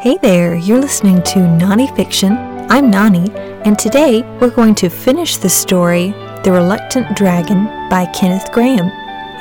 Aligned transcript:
Hey 0.00 0.16
there, 0.22 0.54
you're 0.54 0.80
listening 0.80 1.22
to 1.24 1.40
Nani 1.40 1.86
Fiction. 1.88 2.32
I'm 2.70 2.90
Nani, 2.90 3.30
and 3.66 3.78
today 3.78 4.22
we're 4.40 4.48
going 4.48 4.74
to 4.76 4.88
finish 4.88 5.36
the 5.36 5.50
story 5.50 6.12
The 6.42 6.52
Reluctant 6.52 7.14
Dragon 7.14 7.66
by 7.90 8.06
Kenneth 8.14 8.50
Grahame. 8.50 8.90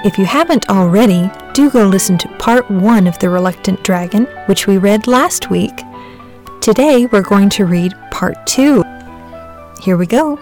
If 0.06 0.18
you 0.18 0.26
haven't 0.26 0.70
already, 0.70 1.32
do 1.54 1.70
go 1.70 1.88
listen 1.88 2.18
to 2.18 2.38
part 2.40 2.70
one 2.70 3.08
of 3.08 3.18
The 3.20 3.30
Reluctant 3.30 3.82
Dragon, 3.86 4.26
which 4.48 4.68
we 4.68 4.78
read 4.78 5.08
last 5.08 5.50
week. 5.50 5.72
Today 6.60 7.06
we're 7.06 7.22
going 7.22 7.48
to 7.52 7.66
read 7.66 7.94
part 8.12 8.46
two. 8.46 8.84
Here 9.82 9.96
we 9.96 10.08
go. 10.08 10.36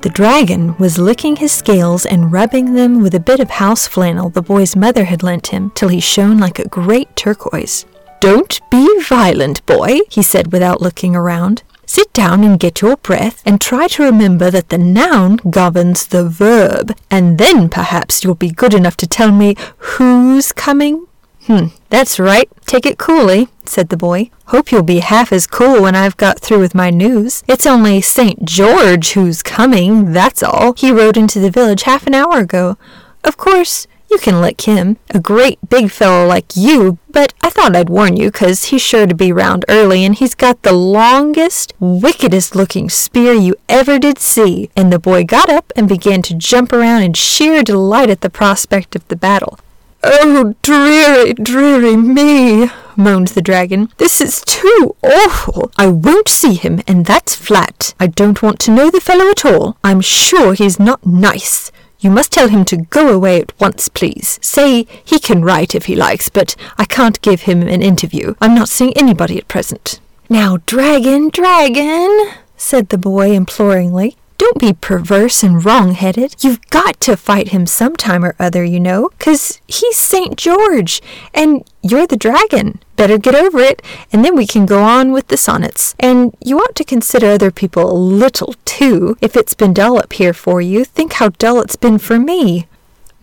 The 0.00 0.10
dragon 0.12 0.76
was 0.76 0.98
licking 0.98 1.36
his 1.36 1.52
scales 1.52 2.04
and 2.04 2.32
rubbing 2.32 2.74
them 2.74 3.00
with 3.00 3.14
a 3.14 3.20
bit 3.20 3.38
of 3.38 3.48
house 3.48 3.86
flannel 3.86 4.28
the 4.28 4.42
boy's 4.42 4.74
mother 4.74 5.04
had 5.04 5.22
lent 5.22 5.46
him 5.46 5.70
till 5.76 5.88
he 5.88 6.00
shone 6.00 6.38
like 6.38 6.58
a 6.58 6.66
great 6.66 7.14
turquoise. 7.14 7.86
Don't 8.20 8.60
be 8.70 9.00
violent, 9.02 9.64
boy, 9.66 10.00
he 10.08 10.22
said 10.22 10.52
without 10.52 10.80
looking 10.80 11.14
around. 11.14 11.62
Sit 11.86 12.12
down 12.12 12.42
and 12.42 12.58
get 12.58 12.80
your 12.80 12.96
breath 12.96 13.42
and 13.46 13.60
try 13.60 13.86
to 13.88 14.02
remember 14.02 14.50
that 14.50 14.70
the 14.70 14.78
noun 14.78 15.36
governs 15.48 16.06
the 16.06 16.28
verb, 16.28 16.96
and 17.10 17.38
then 17.38 17.68
perhaps 17.68 18.24
you'll 18.24 18.34
be 18.34 18.50
good 18.50 18.74
enough 18.74 18.96
to 18.98 19.06
tell 19.06 19.30
me 19.30 19.54
who's 19.78 20.52
coming. 20.52 21.06
Hmm, 21.46 21.66
that's 21.90 22.18
right. 22.18 22.48
Take 22.66 22.86
it 22.86 22.98
coolly, 22.98 23.48
said 23.64 23.88
the 23.90 23.96
boy. 23.96 24.30
Hope 24.46 24.72
you'll 24.72 24.82
be 24.82 24.98
half 24.98 25.32
as 25.32 25.46
cool 25.46 25.82
when 25.82 25.94
I've 25.94 26.16
got 26.16 26.40
through 26.40 26.58
with 26.58 26.74
my 26.74 26.90
news. 26.90 27.44
It's 27.46 27.66
only 27.66 28.00
St. 28.00 28.44
George 28.44 29.12
who's 29.12 29.44
coming, 29.44 30.12
that's 30.12 30.42
all. 30.42 30.72
He 30.72 30.90
rode 30.90 31.16
into 31.16 31.38
the 31.38 31.50
village 31.52 31.82
half 31.82 32.06
an 32.08 32.14
hour 32.14 32.40
ago. 32.40 32.76
Of 33.22 33.36
course, 33.36 33.86
you 34.10 34.18
can 34.18 34.40
lick 34.40 34.62
him, 34.62 34.96
a 35.10 35.20
great 35.20 35.58
big 35.68 35.90
fellow 35.90 36.26
like 36.26 36.56
you, 36.56 36.98
but 37.10 37.32
I 37.42 37.50
thought 37.50 37.76
I'd 37.76 37.90
warn 37.90 38.16
you 38.16 38.30
'cause 38.30 38.64
he's 38.64 38.82
sure 38.82 39.06
to 39.06 39.14
be 39.14 39.32
round 39.32 39.64
early 39.68 40.04
and 40.04 40.14
he's 40.14 40.34
got 40.34 40.62
the 40.62 40.72
longest, 40.72 41.74
wickedest 41.80 42.54
looking 42.54 42.88
spear 42.90 43.32
you 43.32 43.54
ever 43.68 43.98
did 43.98 44.18
see. 44.18 44.70
And 44.76 44.92
the 44.92 44.98
boy 44.98 45.24
got 45.24 45.48
up 45.48 45.72
and 45.76 45.88
began 45.88 46.22
to 46.22 46.34
jump 46.34 46.72
around 46.72 47.02
in 47.02 47.14
sheer 47.14 47.62
delight 47.62 48.10
at 48.10 48.20
the 48.20 48.30
prospect 48.30 48.94
of 48.96 49.06
the 49.08 49.16
battle. 49.16 49.58
Oh, 50.04 50.54
dreary, 50.62 51.32
dreary 51.34 51.96
me, 51.96 52.70
moaned 52.96 53.28
the 53.28 53.42
dragon. 53.42 53.88
This 53.96 54.20
is 54.20 54.40
too 54.46 54.94
awful. 55.02 55.72
I 55.76 55.88
won't 55.88 56.28
see 56.28 56.54
him, 56.54 56.80
and 56.86 57.06
that's 57.06 57.34
flat. 57.34 57.92
I 57.98 58.06
don't 58.06 58.40
want 58.40 58.60
to 58.60 58.70
know 58.70 58.88
the 58.88 59.00
fellow 59.00 59.28
at 59.30 59.44
all. 59.44 59.76
I'm 59.82 60.00
sure 60.00 60.54
he's 60.54 60.78
not 60.78 61.04
nice. 61.04 61.72
You 62.06 62.12
must 62.12 62.30
tell 62.30 62.46
him 62.46 62.64
to 62.66 62.76
go 62.76 63.12
away 63.12 63.40
at 63.40 63.60
once, 63.60 63.88
please. 63.88 64.38
Say 64.40 64.86
he 65.04 65.18
can 65.18 65.42
write 65.42 65.74
if 65.74 65.86
he 65.86 65.96
likes, 65.96 66.28
but 66.28 66.54
I 66.78 66.84
can't 66.84 67.20
give 67.20 67.40
him 67.40 67.62
an 67.62 67.82
interview. 67.82 68.34
I'm 68.40 68.54
not 68.54 68.68
seeing 68.68 68.96
anybody 68.96 69.38
at 69.38 69.48
present. 69.48 69.98
Now, 70.28 70.58
dragon, 70.66 71.30
dragon, 71.30 72.28
said 72.56 72.90
the 72.90 72.96
boy 72.96 73.32
imploringly. 73.32 74.16
Don't 74.38 74.58
be 74.58 74.72
perverse 74.74 75.42
and 75.42 75.64
wrong-headed. 75.64 76.36
You've 76.40 76.60
got 76.70 77.00
to 77.00 77.16
fight 77.16 77.48
him 77.48 77.66
sometime 77.66 78.24
or 78.24 78.34
other, 78.38 78.62
you 78.62 78.78
know, 78.78 79.10
'cause 79.18 79.60
he's 79.66 79.96
St. 79.96 80.36
George, 80.36 81.00
and 81.32 81.64
you're 81.82 82.06
the 82.06 82.16
dragon. 82.16 82.80
Better 82.96 83.18
get 83.18 83.34
over 83.34 83.60
it, 83.60 83.82
and 84.12 84.24
then 84.24 84.36
we 84.36 84.46
can 84.46 84.66
go 84.66 84.82
on 84.82 85.12
with 85.12 85.28
the 85.28 85.36
sonnets. 85.36 85.94
And 85.98 86.34
you 86.44 86.58
ought 86.58 86.74
to 86.76 86.84
consider 86.84 87.32
other 87.32 87.50
people 87.50 87.90
a 87.90 87.96
little, 87.96 88.54
too. 88.64 89.16
If 89.20 89.36
it's 89.36 89.54
been 89.54 89.72
dull 89.72 89.98
up 89.98 90.12
here 90.12 90.32
for 90.32 90.60
you, 90.60 90.84
think 90.84 91.14
how 91.14 91.30
dull 91.30 91.60
it's 91.60 91.76
been 91.76 91.98
for 91.98 92.18
me. 92.18 92.66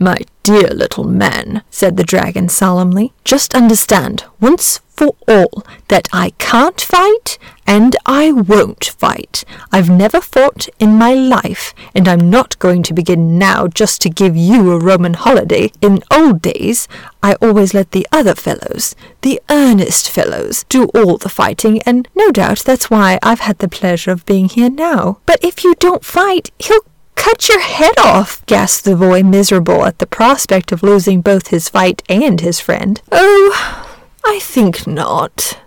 My 0.03 0.17
dear 0.43 0.67
little 0.67 1.05
man, 1.05 1.63
said 1.69 1.95
the 1.95 2.03
dragon 2.03 2.49
solemnly, 2.49 3.13
just 3.23 3.55
understand, 3.55 4.25
once 4.41 4.81
for 4.89 5.15
all, 5.29 5.63
that 5.87 6.09
I 6.11 6.31
can't 6.31 6.81
fight 6.81 7.37
and 7.65 7.95
I 8.05 8.33
won't 8.33 8.83
fight. 8.83 9.45
I've 9.71 9.89
never 9.89 10.19
fought 10.19 10.67
in 10.77 10.97
my 10.97 11.13
life, 11.13 11.73
and 11.95 12.09
I'm 12.09 12.29
not 12.29 12.59
going 12.59 12.83
to 12.83 12.93
begin 12.93 13.39
now 13.39 13.67
just 13.69 14.01
to 14.01 14.09
give 14.09 14.35
you 14.35 14.71
a 14.71 14.77
Roman 14.77 15.13
holiday. 15.13 15.71
In 15.81 16.03
old 16.11 16.41
days, 16.41 16.89
I 17.23 17.35
always 17.35 17.73
let 17.73 17.91
the 17.91 18.05
other 18.11 18.35
fellows, 18.35 18.97
the 19.21 19.41
earnest 19.49 20.09
fellows, 20.09 20.65
do 20.67 20.87
all 20.93 21.17
the 21.17 21.29
fighting, 21.29 21.81
and 21.83 22.09
no 22.13 22.29
doubt 22.29 22.59
that's 22.59 22.89
why 22.89 23.19
I've 23.23 23.39
had 23.39 23.59
the 23.59 23.69
pleasure 23.69 24.11
of 24.11 24.25
being 24.25 24.49
here 24.49 24.69
now. 24.69 25.19
But 25.25 25.41
if 25.41 25.63
you 25.63 25.75
don't 25.75 26.03
fight, 26.03 26.51
he'll 26.59 26.81
Cut 27.23 27.47
your 27.47 27.61
head 27.61 27.97
off, 28.03 28.45
gasped 28.47 28.83
the 28.83 28.97
boy, 28.97 29.23
miserable 29.23 29.85
at 29.85 29.99
the 29.99 30.05
prospect 30.05 30.73
of 30.73 30.83
losing 30.83 31.21
both 31.21 31.47
his 31.47 31.69
fight 31.69 32.03
and 32.09 32.41
his 32.41 32.59
friend. 32.59 33.01
Oh, 33.13 33.97
I 34.25 34.39
think 34.39 34.85
not, 34.85 35.57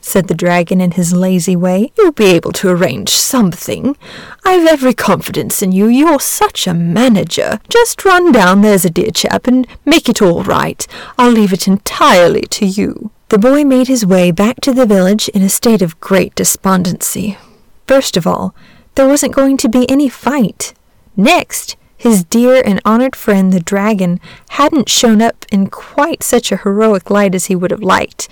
said 0.00 0.28
the 0.28 0.34
dragon 0.34 0.80
in 0.80 0.92
his 0.92 1.12
lazy 1.12 1.54
way. 1.54 1.92
You'll 1.98 2.12
be 2.12 2.30
able 2.30 2.52
to 2.52 2.70
arrange 2.70 3.10
something. 3.10 3.94
I've 4.42 4.66
every 4.66 4.94
confidence 4.94 5.60
in 5.60 5.70
you. 5.70 5.86
You're 5.86 6.18
such 6.18 6.66
a 6.66 6.72
manager. 6.72 7.60
Just 7.68 8.06
run 8.06 8.32
down, 8.32 8.62
there's 8.62 8.86
a 8.86 8.90
dear 8.90 9.10
chap, 9.10 9.46
and 9.46 9.66
make 9.84 10.08
it 10.08 10.22
all 10.22 10.42
right. 10.42 10.86
I'll 11.18 11.30
leave 11.30 11.52
it 11.52 11.68
entirely 11.68 12.46
to 12.52 12.64
you. 12.64 13.10
The 13.28 13.38
boy 13.38 13.64
made 13.64 13.88
his 13.88 14.06
way 14.06 14.30
back 14.30 14.62
to 14.62 14.72
the 14.72 14.86
village 14.86 15.28
in 15.28 15.42
a 15.42 15.50
state 15.50 15.82
of 15.82 16.00
great 16.00 16.34
despondency. 16.34 17.36
First 17.86 18.16
of 18.16 18.26
all, 18.26 18.54
there 18.94 19.08
wasn't 19.08 19.34
going 19.34 19.58
to 19.58 19.68
be 19.68 19.88
any 19.90 20.08
fight. 20.08 20.72
Next, 21.16 21.76
his 21.96 22.24
dear 22.24 22.62
and 22.64 22.80
honored 22.84 23.14
friend 23.14 23.52
the 23.52 23.60
dragon 23.60 24.18
hadn't 24.50 24.88
shown 24.88 25.22
up 25.22 25.44
in 25.52 25.68
quite 25.68 26.22
such 26.22 26.50
a 26.50 26.56
heroic 26.56 27.10
light 27.10 27.34
as 27.34 27.46
he 27.46 27.54
would 27.54 27.70
have 27.70 27.82
liked. 27.82 28.28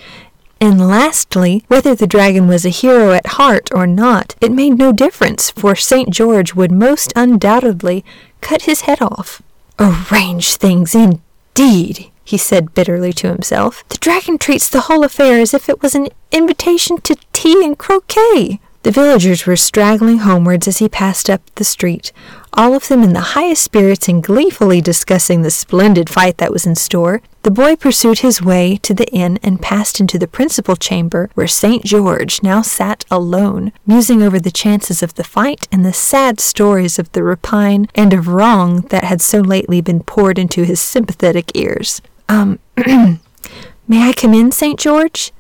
And 0.61 0.89
lastly, 0.89 1.65
whether 1.69 1.95
the 1.95 2.07
dragon 2.07 2.49
was 2.49 2.67
a 2.67 2.71
hero 2.71 3.13
at 3.13 3.39
heart 3.39 3.71
or 3.73 3.87
not, 3.87 4.35
it 4.41 4.53
made 4.53 4.77
no 4.77 4.93
difference, 4.93 5.51
for 5.51 5.75
St. 5.75 6.11
George 6.11 6.55
would 6.55 6.73
most 6.73 7.13
undoubtedly 7.17 8.05
cut 8.41 8.63
his 8.63 8.83
head 8.83 9.01
off. 9.01 9.41
Arrange 9.79 10.57
things 10.57 10.95
indeed, 10.95 12.11
he 12.25 12.37
said 12.37 12.75
bitterly 12.75 13.13
to 13.15 13.29
himself. 13.29 13.89
The 13.89 13.97
dragon 13.99 14.37
treats 14.37 14.69
the 14.69 14.83
whole 14.83 15.05
affair 15.05 15.41
as 15.41 15.55
if 15.55 15.69
it 15.69 15.81
was 15.81 15.95
an 15.95 16.09
invitation 16.31 17.01
to 17.03 17.17
tea 17.33 17.65
and 17.65 17.79
croquet. 17.79 18.61
The 18.83 18.91
villagers 18.91 19.47
were 19.47 19.57
straggling 19.57 20.19
homewards 20.19 20.67
as 20.67 20.79
he 20.79 20.89
passed 20.89 21.31
up 21.31 21.43
the 21.55 21.65
street, 21.65 22.13
all 22.53 22.75
of 22.75 22.89
them 22.89 23.03
in 23.03 23.13
the 23.13 23.21
highest 23.21 23.63
spirits 23.63 24.09
and 24.09 24.23
gleefully 24.23 24.81
discussing 24.81 25.43
the 25.43 25.51
splendid 25.51 26.11
fight 26.11 26.39
that 26.39 26.53
was 26.53 26.67
in 26.67 26.75
store. 26.75 27.23
The 27.43 27.51
boy 27.51 27.77
pursued 27.77 28.19
his 28.19 28.43
way 28.43 28.77
to 28.83 28.93
the 28.93 29.09
inn 29.13 29.39
and 29.43 29.63
passed 29.63 30.01
into 30.01 30.19
the 30.19 30.27
principal 30.27 30.77
chamber, 30.77 31.31
where 31.35 31.47
St. 31.47 31.85
George 31.85 32.43
now 32.43 32.63
sat 32.63 33.05
alone, 33.11 33.73
musing 33.87 34.23
over 34.23 34.39
the 34.39 34.51
chances 34.51 35.03
of 35.03 35.15
the 35.15 35.25
fight 35.25 35.69
and 35.73 35.85
the 35.85 35.93
sad 35.93 36.41
stories 36.41 36.99
of 36.99 37.11
the 37.13 37.23
rapine 37.23 37.89
and 37.95 38.13
of 38.13 38.29
wrong 38.29 38.83
that 38.89 39.05
had 39.05 39.21
so 39.21 39.41
lately 39.41 39.81
been 39.81 40.03
poured 40.03 40.39
into 40.39 40.65
his 40.65 40.81
sympathetic 40.81 41.51
ears. 41.55 42.03
Um, 42.29 42.59
may 42.77 44.09
I 44.09 44.13
come 44.15 44.35
in, 44.35 44.53
St. 44.53 44.79
George? 44.79 45.33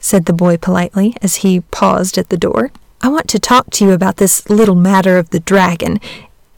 said 0.00 0.26
the 0.26 0.32
boy 0.32 0.56
politely 0.56 1.16
as 1.22 1.36
he 1.36 1.60
paused 1.60 2.18
at 2.18 2.28
the 2.28 2.36
door. 2.36 2.70
I 3.00 3.08
want 3.08 3.28
to 3.28 3.38
talk 3.38 3.70
to 3.70 3.84
you 3.84 3.92
about 3.92 4.16
this 4.16 4.48
little 4.50 4.74
matter 4.74 5.18
of 5.18 5.30
the 5.30 5.40
dragon, 5.40 6.00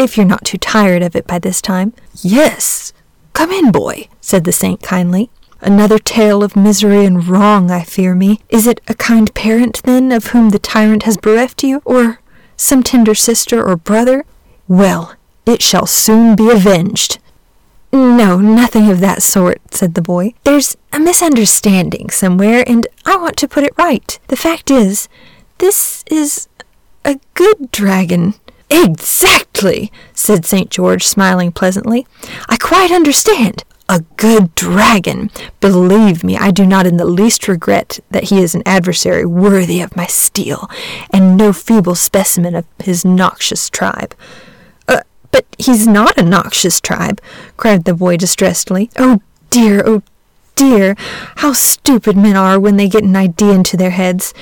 if 0.00 0.16
you're 0.16 0.26
not 0.26 0.44
too 0.44 0.58
tired 0.58 1.02
of 1.02 1.14
it 1.14 1.26
by 1.26 1.38
this 1.38 1.60
time. 1.60 1.92
Yes, 2.22 2.92
come 3.34 3.50
in, 3.50 3.70
boy, 3.70 4.08
said 4.20 4.44
the 4.44 4.52
saint 4.52 4.82
kindly. 4.82 5.30
Another 5.60 5.98
tale 5.98 6.42
of 6.42 6.56
misery 6.56 7.04
and 7.04 7.28
wrong, 7.28 7.70
I 7.70 7.82
fear 7.82 8.14
me. 8.14 8.40
Is 8.48 8.66
it 8.66 8.80
a 8.88 8.94
kind 8.94 9.32
parent, 9.34 9.82
then, 9.84 10.10
of 10.10 10.28
whom 10.28 10.50
the 10.50 10.58
tyrant 10.58 11.02
has 11.02 11.18
bereft 11.18 11.62
you, 11.62 11.82
or 11.84 12.18
some 12.56 12.82
tender 12.82 13.14
sister 13.14 13.62
or 13.62 13.76
brother? 13.76 14.24
Well, 14.66 15.14
it 15.44 15.60
shall 15.60 15.84
soon 15.86 16.34
be 16.34 16.50
avenged. 16.50 17.18
No, 17.92 18.38
nothing 18.38 18.88
of 18.88 19.00
that 19.00 19.22
sort, 19.22 19.60
said 19.70 19.94
the 19.94 20.02
boy. 20.02 20.32
There's 20.44 20.76
a 20.94 20.98
misunderstanding 20.98 22.08
somewhere, 22.08 22.64
and 22.66 22.86
I 23.04 23.16
want 23.16 23.36
to 23.38 23.48
put 23.48 23.64
it 23.64 23.74
right. 23.76 24.18
The 24.28 24.36
fact 24.36 24.70
is, 24.70 25.08
this 25.58 26.04
is 26.10 26.48
a 27.04 27.20
good 27.34 27.70
dragon. 27.70 28.34
Exactly, 28.70 29.90
said 30.14 30.46
St. 30.46 30.70
George, 30.70 31.04
smiling 31.06 31.50
pleasantly. 31.50 32.06
I 32.48 32.56
quite 32.56 32.92
understand. 32.92 33.64
A 33.88 34.04
good 34.16 34.54
dragon. 34.54 35.30
Believe 35.58 36.22
me, 36.22 36.36
I 36.36 36.52
do 36.52 36.64
not 36.64 36.86
in 36.86 36.96
the 36.96 37.04
least 37.04 37.48
regret 37.48 37.98
that 38.12 38.24
he 38.24 38.40
is 38.40 38.54
an 38.54 38.62
adversary 38.64 39.26
worthy 39.26 39.80
of 39.80 39.96
my 39.96 40.06
steel, 40.06 40.70
and 41.12 41.36
no 41.36 41.52
feeble 41.52 41.96
specimen 41.96 42.54
of 42.54 42.66
his 42.78 43.04
noxious 43.04 43.68
tribe. 43.68 44.14
Uh, 44.86 45.00
but 45.32 45.44
he's 45.58 45.88
not 45.88 46.16
a 46.16 46.22
noxious 46.22 46.80
tribe, 46.80 47.20
cried 47.56 47.84
the 47.84 47.94
boy 47.94 48.16
distressedly. 48.16 48.90
Oh 48.96 49.20
dear, 49.50 49.82
oh 49.84 50.02
dear, 50.54 50.94
how 51.38 51.52
stupid 51.52 52.16
men 52.16 52.36
are 52.36 52.60
when 52.60 52.76
they 52.76 52.88
get 52.88 53.02
an 53.02 53.16
idea 53.16 53.54
into 53.54 53.76
their 53.76 53.90
heads. 53.90 54.32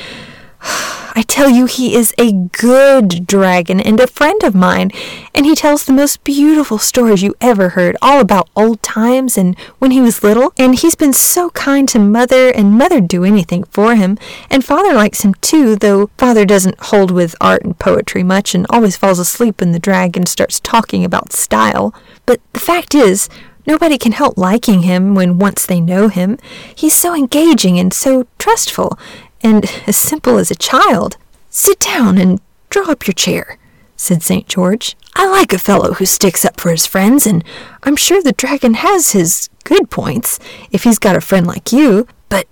I 1.19 1.23
tell 1.23 1.51
you, 1.51 1.67
he 1.67 1.97
is 1.97 2.15
a 2.17 2.31
good 2.31 3.27
dragon 3.27 3.81
and 3.81 3.99
a 3.99 4.07
friend 4.07 4.41
of 4.45 4.55
mine, 4.55 4.93
and 5.35 5.45
he 5.45 5.57
tells 5.57 5.85
the 5.85 5.93
most 5.93 6.23
beautiful 6.23 6.79
stories 6.79 7.25
you 7.25 7.35
ever 7.41 7.71
heard, 7.71 7.97
all 8.01 8.21
about 8.21 8.49
old 8.55 8.85
times 8.85 9.37
and 9.37 9.59
when 9.81 9.91
he 9.91 10.01
was 10.01 10.23
little. 10.23 10.53
And 10.57 10.77
he's 10.77 10.95
been 10.95 11.13
so 11.13 11.51
kind 11.51 11.89
to 11.89 11.99
Mother, 11.99 12.51
and 12.51 12.79
Mother'd 12.79 13.09
do 13.09 13.25
anything 13.25 13.65
for 13.65 13.97
him. 13.97 14.17
And 14.49 14.65
Father 14.65 14.95
likes 14.95 15.23
him 15.23 15.35
too, 15.41 15.75
though 15.75 16.07
Father 16.17 16.45
doesn't 16.45 16.79
hold 16.79 17.11
with 17.11 17.35
art 17.41 17.65
and 17.65 17.77
poetry 17.77 18.23
much 18.23 18.55
and 18.55 18.65
always 18.71 18.97
falls 18.97 19.19
asleep 19.19 19.59
when 19.59 19.73
the 19.73 19.81
dragon 19.81 20.25
starts 20.25 20.61
talking 20.61 21.05
about 21.05 21.33
style. 21.33 21.93
But 22.27 22.41
the 22.53 22.61
fact 22.61 22.95
is, 22.95 23.29
Nobody 23.69 23.99
can 23.99 24.13
help 24.13 24.39
liking 24.39 24.85
him 24.85 25.15
when 25.15 25.39
once 25.39 25.67
they 25.67 25.79
know 25.79 26.09
him. 26.09 26.39
He's 26.75 26.95
so 26.95 27.15
engaging 27.15 27.79
and 27.79 27.93
so 27.93 28.27
trustful, 28.39 28.99
and 29.43 29.65
as 29.87 29.97
simple 29.97 30.39
as 30.39 30.51
a 30.51 30.57
child. 30.57 31.17
Sit 31.51 31.81
down 31.81 32.19
and 32.19 32.41
draw 32.71 32.91
up 32.91 33.07
your 33.07 33.15
chair, 33.15 33.59
said 33.97 34.23
St. 34.23 34.47
George. 34.47 34.97
I 35.15 35.27
like 35.29 35.53
a 35.53 35.59
fellow 35.59 35.95
who 35.95 36.07
sticks 36.07 36.45
up 36.45 36.61
for 36.61 36.71
his 36.71 36.87
friends, 36.87 37.27
and 37.27 37.43
I'm 37.83 37.97
sure 37.97 38.23
the 38.23 38.33
dragon 38.33 38.75
has 38.75 39.13
his 39.13 39.49
good 39.65 39.91
points, 39.91 40.39
if 40.71 40.85
he's 40.85 40.99
got 40.99 41.17
a 41.17 41.21
friend 41.21 41.47
like 41.47 41.73
you, 41.73 42.07
but 42.29 42.47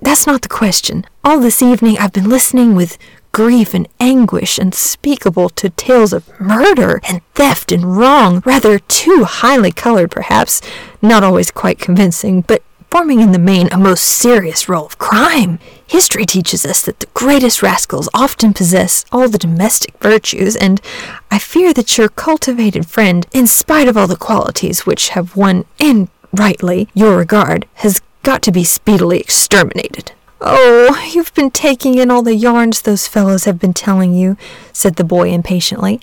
that's 0.00 0.26
not 0.26 0.42
the 0.42 0.48
question. 0.48 1.04
All 1.24 1.40
this 1.40 1.62
evening 1.62 1.98
I've 1.98 2.12
been 2.12 2.28
listening 2.28 2.74
with 2.74 2.98
grief 3.32 3.74
and 3.74 3.88
anguish 3.98 4.58
unspeakable 4.58 5.48
to 5.48 5.68
tales 5.70 6.12
of 6.12 6.28
murder 6.38 7.00
and 7.08 7.20
theft 7.34 7.72
and 7.72 7.96
wrong, 7.96 8.42
rather 8.46 8.78
too 8.78 9.24
highly 9.24 9.72
colored 9.72 10.10
perhaps, 10.10 10.60
not 11.02 11.24
always 11.24 11.50
quite 11.50 11.80
convincing, 11.80 12.42
but 12.42 12.62
forming 12.94 13.18
in 13.18 13.32
the 13.32 13.40
main 13.40 13.66
a 13.72 13.76
most 13.76 14.04
serious 14.04 14.68
roll 14.68 14.86
of 14.86 14.98
crime. 14.98 15.58
History 15.84 16.24
teaches 16.24 16.64
us 16.64 16.80
that 16.82 17.00
the 17.00 17.08
greatest 17.12 17.60
rascals 17.60 18.08
often 18.14 18.54
possess 18.54 19.04
all 19.10 19.28
the 19.28 19.36
domestic 19.36 19.98
virtues, 19.98 20.54
and 20.54 20.80
I 21.28 21.40
fear 21.40 21.74
that 21.74 21.98
your 21.98 22.08
cultivated 22.08 22.86
friend, 22.86 23.26
in 23.32 23.48
spite 23.48 23.88
of 23.88 23.96
all 23.96 24.06
the 24.06 24.14
qualities 24.14 24.86
which 24.86 25.08
have 25.08 25.34
won, 25.34 25.64
and 25.80 26.06
rightly, 26.32 26.88
your 26.94 27.16
regard, 27.16 27.66
has 27.82 28.00
got 28.22 28.42
to 28.42 28.52
be 28.52 28.62
speedily 28.62 29.18
exterminated. 29.18 30.12
Oh, 30.40 30.96
you've 31.12 31.34
been 31.34 31.50
taking 31.50 31.96
in 31.96 32.12
all 32.12 32.22
the 32.22 32.36
yarns 32.36 32.82
those 32.82 33.08
fellows 33.08 33.42
have 33.42 33.58
been 33.58 33.74
telling 33.74 34.14
you, 34.14 34.36
said 34.72 34.94
the 34.94 35.02
boy 35.02 35.32
impatiently. 35.32 36.00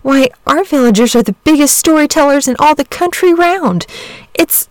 Why, 0.00 0.30
our 0.46 0.64
villagers 0.64 1.14
are 1.14 1.22
the 1.22 1.36
biggest 1.44 1.76
storytellers 1.76 2.48
in 2.48 2.56
all 2.58 2.74
the 2.74 2.86
country 2.86 3.34
round. 3.34 3.86
It's 4.32 4.70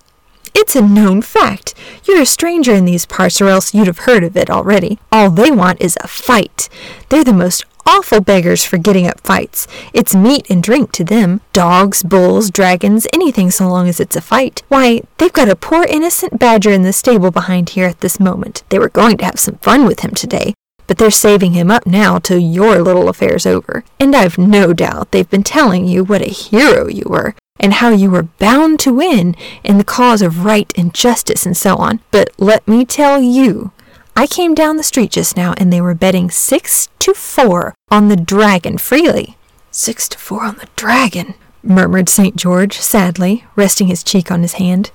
it's 0.56 0.76
a 0.76 0.82
known 0.82 1.22
fact. 1.22 1.74
You're 2.06 2.22
a 2.22 2.26
stranger 2.26 2.74
in 2.74 2.86
these 2.86 3.06
parts, 3.06 3.42
or 3.42 3.48
else 3.48 3.74
you'd 3.74 3.88
have 3.88 4.00
heard 4.00 4.24
of 4.24 4.38
it 4.38 4.50
already. 4.50 5.00
All 5.12 5.30
they 5.30 5.52
want 5.52 5.82
is 5.82 5.98
a 6.02 6.08
fight. 6.08 6.70
They're 7.10 7.24
the 7.24 7.34
most 7.34 7.66
awful 7.86 8.22
beggars 8.22 8.64
for 8.64 8.78
getting 8.78 9.08
up 9.08 9.20
fights. 9.22 9.68
It's 9.94 10.16
meat 10.16 10.50
and 10.50 10.64
drink 10.64 10.92
to 10.94 11.04
them. 11.04 11.42
Dogs, 11.52 12.04
bulls, 12.04 12.50
dragons, 12.50 13.08
anything 13.14 13.52
so 13.52 13.68
long 13.68 13.88
as 13.90 14.00
it's 14.00 14.16
a 14.16 14.22
fight. 14.22 14.64
Why, 14.70 15.02
they've 15.18 15.34
got 15.34 15.50
a 15.50 15.56
poor 15.56 15.84
innocent 15.84 16.40
badger 16.40 16.72
in 16.72 16.84
the 16.84 16.94
stable 16.94 17.32
behind 17.32 17.70
here 17.70 17.88
at 17.88 18.00
this 18.00 18.20
moment. 18.20 18.64
They 18.70 18.80
were 18.80 18.90
going 18.90 19.18
to 19.18 19.26
have 19.26 19.40
some 19.40 19.58
fun 19.58 19.86
with 19.86 20.00
him 20.00 20.12
today, 20.12 20.54
but 20.88 20.98
they're 20.98 21.12
saving 21.12 21.54
him 21.54 21.70
up 21.70 21.86
now 21.86 22.20
till 22.20 22.40
your 22.40 22.82
little 22.82 23.10
affair's 23.10 23.46
over. 23.46 23.84
And 24.00 24.16
I've 24.16 24.38
no 24.38 24.74
doubt 24.74 25.12
they've 25.12 25.30
been 25.30 25.44
telling 25.44 25.88
you 25.88 26.04
what 26.04 26.22
a 26.22 26.32
hero 26.32 26.88
you 26.88 27.04
were 27.06 27.36
and 27.60 27.74
how 27.74 27.90
you 27.90 28.10
were 28.10 28.24
bound 28.24 28.80
to 28.82 28.94
win 28.94 29.36
in 29.64 29.78
the 29.78 29.84
cause 29.84 30.22
of 30.22 30.46
right 30.46 30.72
and 30.76 30.94
justice 30.94 31.46
and 31.46 31.56
so 31.56 31.76
on. 31.78 32.00
But 32.12 32.30
let 32.38 32.68
me 32.68 32.86
tell 32.86 33.22
you, 33.22 33.72
I 34.16 34.28
came 34.28 34.54
down 34.54 34.78
the 34.78 34.84
street 34.84 35.12
just 35.12 35.38
now 35.38 35.54
and 35.58 35.72
they 35.72 35.82
were 35.82 35.96
betting 35.96 36.30
six 36.30 36.90
to 37.00 37.14
four 37.14 37.74
on 37.90 38.08
the 38.08 38.16
dragon 38.16 38.78
freely. 38.78 39.38
Six 39.72 40.08
to 40.10 40.18
four 40.18 40.44
on 40.44 40.58
the 40.58 40.70
dragon, 40.76 41.36
murmured 41.64 42.10
St. 42.10 42.36
George 42.36 42.78
sadly, 42.78 43.46
resting 43.56 43.88
his 43.88 44.04
cheek 44.04 44.30
on 44.32 44.42
his 44.42 44.54
hand. 44.54 44.92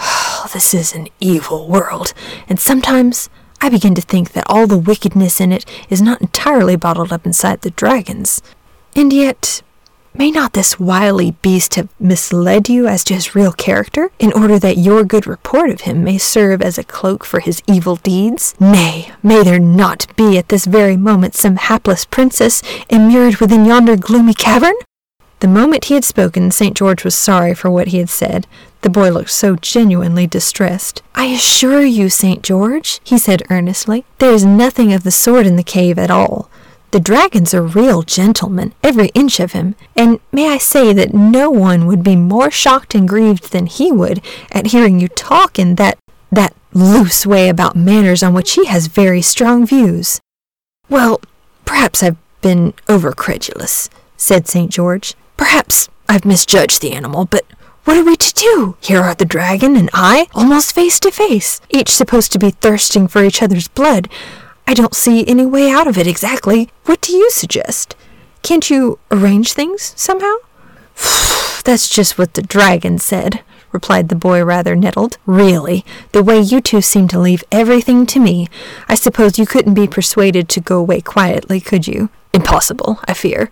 Oh, 0.00 0.48
this 0.52 0.74
is 0.74 0.94
an 0.94 1.08
evil 1.20 1.68
world, 1.68 2.12
and 2.48 2.60
sometimes 2.60 3.30
I 3.60 3.68
begin 3.68 3.94
to 3.94 4.02
think 4.02 4.32
that 4.32 4.44
all 4.46 4.66
the 4.66 4.78
wickedness 4.78 5.40
in 5.40 5.52
it 5.52 5.64
is 5.88 6.00
not 6.00 6.20
entirely 6.20 6.76
bottled 6.76 7.12
up 7.12 7.26
inside 7.26 7.62
the 7.62 7.70
dragons. 7.70 8.40
And 8.94 9.12
yet, 9.12 9.62
May 10.14 10.30
not 10.30 10.52
this 10.52 10.80
wily 10.80 11.32
beast 11.42 11.74
have 11.76 11.88
misled 12.00 12.68
you 12.68 12.86
as 12.86 13.04
to 13.04 13.14
his 13.14 13.34
real 13.34 13.52
character, 13.52 14.10
in 14.18 14.32
order 14.32 14.58
that 14.58 14.78
your 14.78 15.04
good 15.04 15.26
report 15.26 15.70
of 15.70 15.82
him 15.82 16.02
may 16.02 16.18
serve 16.18 16.62
as 16.62 16.78
a 16.78 16.84
cloak 16.84 17.24
for 17.24 17.40
his 17.40 17.62
evil 17.66 17.96
deeds? 17.96 18.54
Nay, 18.58 19.12
may 19.22 19.42
there 19.42 19.60
not 19.60 20.06
be 20.16 20.38
at 20.38 20.48
this 20.48 20.64
very 20.64 20.96
moment 20.96 21.34
some 21.34 21.56
hapless 21.56 22.04
princess 22.04 22.62
immured 22.88 23.36
within 23.36 23.64
yonder 23.64 23.96
gloomy 23.96 24.34
cavern? 24.34 24.74
The 25.40 25.48
moment 25.48 25.84
he 25.84 25.94
had 25.94 26.04
spoken, 26.04 26.50
St. 26.50 26.76
George 26.76 27.04
was 27.04 27.14
sorry 27.14 27.54
for 27.54 27.70
what 27.70 27.88
he 27.88 27.98
had 27.98 28.10
said. 28.10 28.48
The 28.80 28.90
boy 28.90 29.10
looked 29.10 29.30
so 29.30 29.54
genuinely 29.54 30.26
distressed. 30.26 31.00
I 31.14 31.26
assure 31.26 31.84
you, 31.84 32.10
St. 32.10 32.42
George, 32.42 33.00
he 33.04 33.18
said 33.18 33.44
earnestly, 33.48 34.04
there 34.18 34.32
is 34.32 34.44
nothing 34.44 34.92
of 34.92 35.04
the 35.04 35.12
sort 35.12 35.46
in 35.46 35.54
the 35.54 35.62
cave 35.62 35.96
at 35.96 36.10
all. 36.10 36.50
The 36.90 37.00
dragon's 37.00 37.52
a 37.52 37.60
real 37.60 38.02
gentleman, 38.02 38.72
every 38.82 39.08
inch 39.08 39.40
of 39.40 39.52
him, 39.52 39.74
and 39.94 40.20
may 40.32 40.48
I 40.48 40.58
say 40.58 40.94
that 40.94 41.12
no 41.12 41.50
one 41.50 41.86
would 41.86 42.02
be 42.02 42.16
more 42.16 42.50
shocked 42.50 42.94
and 42.94 43.06
grieved 43.06 43.52
than 43.52 43.66
he 43.66 43.92
would 43.92 44.22
at 44.50 44.68
hearing 44.68 44.98
you 44.98 45.08
talk 45.08 45.58
in 45.58 45.74
that 45.74 45.98
that 46.32 46.54
loose 46.72 47.26
way 47.26 47.48
about 47.48 47.76
manners 47.76 48.22
on 48.22 48.34
which 48.34 48.52
he 48.52 48.66
has 48.66 48.86
very 48.86 49.22
strong 49.22 49.66
views. 49.66 50.20
Well, 50.88 51.20
perhaps 51.64 52.02
I've 52.02 52.16
been 52.40 52.74
over 52.88 53.12
credulous, 53.12 53.90
said 54.16 54.46
St. 54.46 54.70
George. 54.70 55.14
Perhaps 55.36 55.88
I've 56.08 56.24
misjudged 56.24 56.80
the 56.80 56.92
animal, 56.92 57.26
but 57.26 57.44
what 57.84 57.96
are 57.96 58.04
we 58.04 58.16
to 58.16 58.34
do? 58.34 58.76
Here 58.80 59.00
are 59.00 59.14
the 59.14 59.24
dragon 59.24 59.76
and 59.76 59.88
I, 59.94 60.26
almost 60.34 60.74
face 60.74 61.00
to 61.00 61.10
face, 61.10 61.60
each 61.70 61.88
supposed 61.88 62.32
to 62.32 62.38
be 62.38 62.50
thirsting 62.50 63.08
for 63.08 63.24
each 63.24 63.42
other's 63.42 63.68
blood. 63.68 64.08
I 64.68 64.74
don't 64.74 64.94
see 64.94 65.26
any 65.26 65.46
way 65.46 65.70
out 65.70 65.86
of 65.86 65.96
it 65.96 66.06
exactly. 66.06 66.68
What 66.84 67.00
do 67.00 67.14
you 67.14 67.30
suggest? 67.30 67.96
Can't 68.42 68.68
you 68.68 68.98
arrange 69.10 69.54
things 69.54 69.94
somehow? 69.96 70.34
That's 71.64 71.88
just 71.88 72.18
what 72.18 72.34
the 72.34 72.42
dragon 72.42 72.98
said, 72.98 73.40
replied 73.72 74.10
the 74.10 74.14
boy 74.14 74.44
rather 74.44 74.76
nettled. 74.76 75.16
Really, 75.24 75.86
the 76.12 76.22
way 76.22 76.38
you 76.38 76.60
two 76.60 76.82
seem 76.82 77.08
to 77.08 77.18
leave 77.18 77.44
everything 77.50 78.04
to 78.08 78.20
me, 78.20 78.46
I 78.88 78.94
suppose 78.94 79.38
you 79.38 79.46
couldn't 79.46 79.72
be 79.72 79.88
persuaded 79.88 80.50
to 80.50 80.60
go 80.60 80.78
away 80.78 81.00
quietly, 81.00 81.62
could 81.62 81.88
you? 81.88 82.10
Impossible, 82.34 83.00
I 83.06 83.14
fear, 83.14 83.50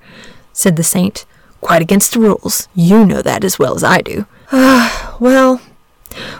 said 0.53 0.77
the 0.77 0.83
saint. 0.83 1.25
Quite 1.63 1.81
against 1.81 2.13
the 2.13 2.21
rules. 2.21 2.69
You 2.75 3.07
know 3.07 3.23
that 3.23 3.43
as 3.43 3.59
well 3.59 3.75
as 3.75 3.83
I 3.83 4.03
do. 4.03 4.27
Ah, 4.53 5.17
well, 5.21 5.63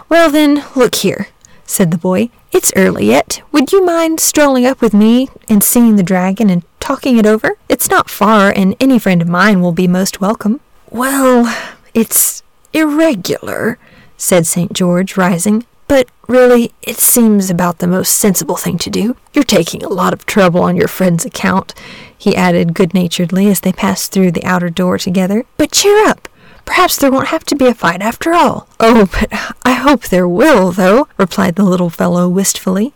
well 0.07 0.29
then, 0.29 0.63
look 0.75 0.93
here, 0.93 1.29
said 1.65 1.89
the 1.89 1.97
boy. 1.97 2.29
It's 2.51 2.73
early 2.75 3.07
yet. 3.07 3.41
Would 3.51 3.71
you 3.71 3.85
mind 3.85 4.19
strolling 4.19 4.65
up 4.65 4.81
with 4.81 4.93
me 4.93 5.29
and 5.49 5.63
seeing 5.63 5.95
the 5.95 6.03
dragon 6.03 6.49
and 6.49 6.63
talking 6.79 7.17
it 7.17 7.25
over? 7.25 7.57
It's 7.69 7.89
not 7.89 8.09
far, 8.09 8.51
and 8.55 8.75
any 8.79 8.99
friend 8.99 9.21
of 9.21 9.27
mine 9.27 9.61
will 9.61 9.71
be 9.71 9.87
most 9.87 10.21
welcome. 10.21 10.59
Well, 10.89 11.53
it's 11.93 12.43
irregular, 12.73 13.77
said 14.17 14.47
St. 14.47 14.73
George, 14.73 15.17
rising. 15.17 15.65
But 15.87 16.09
really, 16.27 16.73
it 16.81 16.97
seems 16.97 17.49
about 17.49 17.79
the 17.79 17.87
most 17.87 18.17
sensible 18.17 18.57
thing 18.57 18.77
to 18.79 18.89
do. 18.89 19.15
You're 19.33 19.43
taking 19.45 19.83
a 19.83 19.89
lot 19.89 20.13
of 20.13 20.25
trouble 20.25 20.61
on 20.63 20.75
your 20.75 20.89
friend's 20.89 21.25
account, 21.25 21.73
he 22.17 22.35
added 22.35 22.73
good 22.73 22.93
naturedly 22.93 23.47
as 23.47 23.61
they 23.61 23.71
passed 23.71 24.11
through 24.11 24.31
the 24.31 24.43
outer 24.43 24.69
door 24.69 24.97
together. 24.97 25.45
But 25.55 25.71
cheer 25.71 26.07
up. 26.07 26.27
Perhaps 26.67 26.97
there 26.97 27.11
won't 27.11 27.29
have 27.29 27.45
to 27.45 27.55
be 27.55 27.65
a 27.65 27.73
fight 27.73 28.01
after 28.01 28.33
all. 28.33 28.67
Oh, 28.79 29.07
but 29.11 29.29
I 29.63 29.71
hope 29.73 30.03
there 30.03 30.27
will, 30.27 30.71
though, 30.71 31.07
replied 31.17 31.55
the 31.55 31.63
little 31.63 31.89
fellow 31.89 32.29
wistfully. 32.29 32.93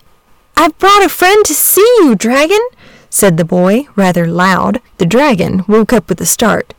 I've 0.55 0.77
brought 0.77 1.03
a 1.03 1.09
friend 1.09 1.43
to 1.45 1.55
see 1.55 1.95
you, 2.01 2.13
dragon, 2.13 2.59
said 3.09 3.37
the 3.37 3.45
boy, 3.45 3.87
rather 3.95 4.27
loud. 4.27 4.81
The 4.97 5.07
dragon 5.07 5.63
woke 5.67 5.93
up 5.93 6.09
with 6.09 6.21
a 6.21 6.25
start. 6.25 6.75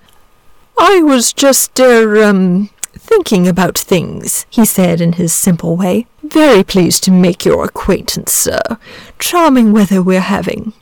I 0.78 1.02
was 1.02 1.32
just, 1.32 1.80
er, 1.80 2.22
um, 2.22 2.70
thinking 2.92 3.49
about 3.49 3.78
things, 3.78 4.46
he 4.50 4.64
said 4.64 5.00
in 5.00 5.14
his 5.14 5.32
simple 5.32 5.76
way. 5.76 6.06
Very 6.22 6.62
pleased 6.62 7.02
to 7.04 7.11
make 7.11 7.44
your 7.44 7.64
acquaintance, 7.64 8.32
sir. 8.32 8.61
Charming 9.18 9.72
weather 9.72 10.02
we're 10.02 10.20
having. 10.20 10.72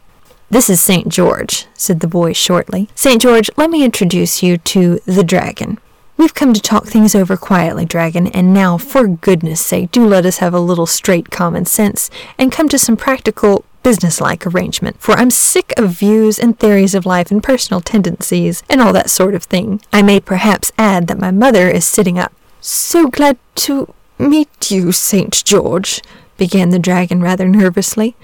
This 0.50 0.68
is 0.68 0.80
St. 0.80 1.08
George, 1.08 1.66
said 1.74 2.00
the 2.00 2.08
boy 2.08 2.32
shortly. 2.32 2.88
St. 2.96 3.22
George, 3.22 3.48
let 3.56 3.70
me 3.70 3.84
introduce 3.84 4.42
you 4.42 4.58
to 4.58 5.00
the 5.06 5.22
dragon. 5.22 5.78
We've 6.20 6.34
come 6.34 6.52
to 6.52 6.60
talk 6.60 6.84
things 6.84 7.14
over 7.14 7.34
quietly, 7.38 7.86
Dragon, 7.86 8.26
and 8.26 8.52
now, 8.52 8.76
for 8.76 9.08
goodness 9.08 9.58
sake, 9.64 9.90
do 9.90 10.04
let 10.04 10.26
us 10.26 10.36
have 10.36 10.52
a 10.52 10.60
little 10.60 10.84
straight 10.84 11.30
common 11.30 11.64
sense 11.64 12.10
and 12.36 12.52
come 12.52 12.68
to 12.68 12.78
some 12.78 12.98
practical, 12.98 13.64
businesslike 13.82 14.46
arrangement, 14.46 15.00
for 15.00 15.12
I'm 15.12 15.30
sick 15.30 15.72
of 15.78 15.92
views 15.92 16.38
and 16.38 16.58
theories 16.58 16.94
of 16.94 17.06
life 17.06 17.30
and 17.30 17.42
personal 17.42 17.80
tendencies 17.80 18.62
and 18.68 18.82
all 18.82 18.92
that 18.92 19.08
sort 19.08 19.34
of 19.34 19.44
thing. 19.44 19.80
I 19.94 20.02
may 20.02 20.20
perhaps 20.20 20.72
add 20.76 21.06
that 21.06 21.18
my 21.18 21.30
mother 21.30 21.70
is 21.70 21.86
sitting 21.86 22.18
up. 22.18 22.34
So 22.60 23.08
glad 23.08 23.38
to 23.54 23.94
meet 24.18 24.70
you, 24.70 24.92
St. 24.92 25.42
George, 25.42 26.02
began 26.36 26.68
the 26.68 26.78
dragon 26.78 27.22
rather 27.22 27.48
nervously. 27.48 28.14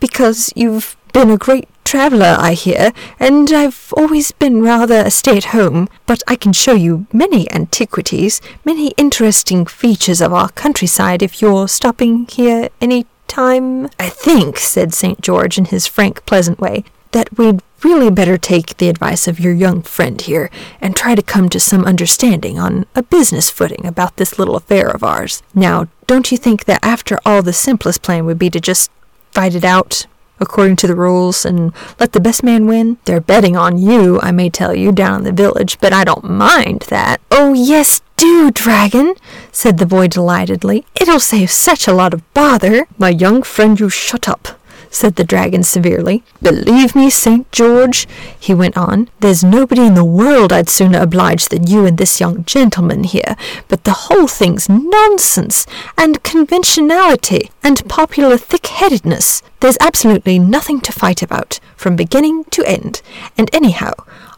because 0.00 0.52
you've 0.54 0.98
been 1.14 1.30
a 1.30 1.38
great 1.38 1.66
traveller, 1.88 2.36
I 2.38 2.52
hear, 2.52 2.92
and 3.18 3.50
I've 3.50 3.94
always 3.96 4.30
been 4.30 4.60
rather 4.62 4.96
a 5.06 5.10
stay 5.10 5.38
at 5.38 5.56
home, 5.56 5.88
but 6.04 6.22
I 6.28 6.36
can 6.36 6.52
show 6.52 6.74
you 6.74 7.06
many 7.14 7.50
antiquities, 7.50 8.42
many 8.62 8.88
interesting 8.98 9.64
features 9.64 10.20
of 10.20 10.34
our 10.34 10.50
countryside 10.50 11.22
if 11.22 11.40
you're 11.40 11.66
stopping 11.66 12.26
here 12.26 12.68
any 12.82 13.06
time. 13.26 13.86
I 13.98 14.10
think, 14.10 14.58
said 14.58 14.92
St. 14.92 15.22
George 15.22 15.56
in 15.56 15.64
his 15.64 15.86
frank, 15.86 16.26
pleasant 16.26 16.60
way, 16.60 16.84
that 17.12 17.38
we'd 17.38 17.62
really 17.82 18.10
better 18.10 18.36
take 18.36 18.76
the 18.76 18.90
advice 18.90 19.26
of 19.26 19.40
your 19.40 19.54
young 19.54 19.80
friend 19.80 20.20
here 20.20 20.50
and 20.82 20.94
try 20.94 21.14
to 21.14 21.22
come 21.22 21.48
to 21.48 21.58
some 21.58 21.86
understanding 21.86 22.58
on 22.58 22.84
a 22.94 23.02
business 23.02 23.48
footing 23.48 23.86
about 23.86 24.18
this 24.18 24.38
little 24.38 24.56
affair 24.56 24.90
of 24.90 25.02
ours. 25.02 25.42
Now, 25.54 25.88
don't 26.06 26.30
you 26.30 26.36
think 26.36 26.66
that 26.66 26.84
after 26.84 27.18
all 27.24 27.40
the 27.40 27.54
simplest 27.54 28.02
plan 28.02 28.26
would 28.26 28.38
be 28.38 28.50
to 28.50 28.60
just 28.60 28.90
fight 29.32 29.54
it 29.54 29.64
out 29.64 30.06
according 30.40 30.76
to 30.76 30.86
the 30.86 30.94
rules 30.94 31.44
and 31.44 31.72
let 31.98 32.12
the 32.12 32.20
best 32.20 32.42
man 32.42 32.66
win? 32.66 32.98
They're 33.04 33.20
betting 33.20 33.56
on 33.56 33.78
you, 33.78 34.20
I 34.20 34.32
may 34.32 34.50
tell 34.50 34.74
you, 34.74 34.92
down 34.92 35.18
in 35.18 35.24
the 35.24 35.32
village, 35.32 35.78
but 35.80 35.92
I 35.92 36.04
don't 36.04 36.24
mind 36.24 36.82
that. 36.88 37.20
Oh, 37.30 37.52
yes, 37.52 38.00
do, 38.16 38.50
dragon, 38.50 39.14
said 39.52 39.78
the 39.78 39.86
boy 39.86 40.08
delightedly. 40.08 40.84
It'll 41.00 41.20
save 41.20 41.50
such 41.50 41.86
a 41.86 41.92
lot 41.92 42.12
of 42.12 42.34
bother. 42.34 42.86
My 42.98 43.10
young 43.10 43.42
friend, 43.42 43.78
you 43.78 43.88
shut 43.88 44.28
up, 44.28 44.57
said 44.90 45.16
the 45.16 45.24
dragon 45.24 45.62
severely. 45.62 46.22
Believe 46.42 46.94
me, 46.94 47.10
St. 47.10 47.50
George, 47.52 48.06
he 48.38 48.54
went 48.54 48.76
on, 48.76 49.08
there's 49.20 49.44
nobody 49.44 49.86
in 49.86 49.94
the 49.94 50.04
world 50.04 50.52
I'd 50.52 50.68
sooner 50.68 51.00
oblige 51.00 51.46
than 51.46 51.66
you 51.66 51.86
and 51.86 51.98
this 51.98 52.20
young 52.20 52.44
gentleman 52.44 53.04
here, 53.04 53.36
but 53.68 53.84
the 53.84 54.08
whole 54.08 54.26
thing's 54.26 54.68
nonsense, 54.68 55.66
and 55.96 56.22
conventionality, 56.22 57.50
and 57.62 57.88
popular 57.88 58.36
thick-headedness. 58.36 59.42
There's 59.60 59.78
absolutely 59.80 60.38
nothing 60.38 60.80
to 60.80 60.92
fight 60.92 61.22
about, 61.22 61.60
from 61.76 61.96
beginning 61.96 62.44
to 62.44 62.64
end, 62.64 63.02
and 63.36 63.48
anyhow, 63.54 63.92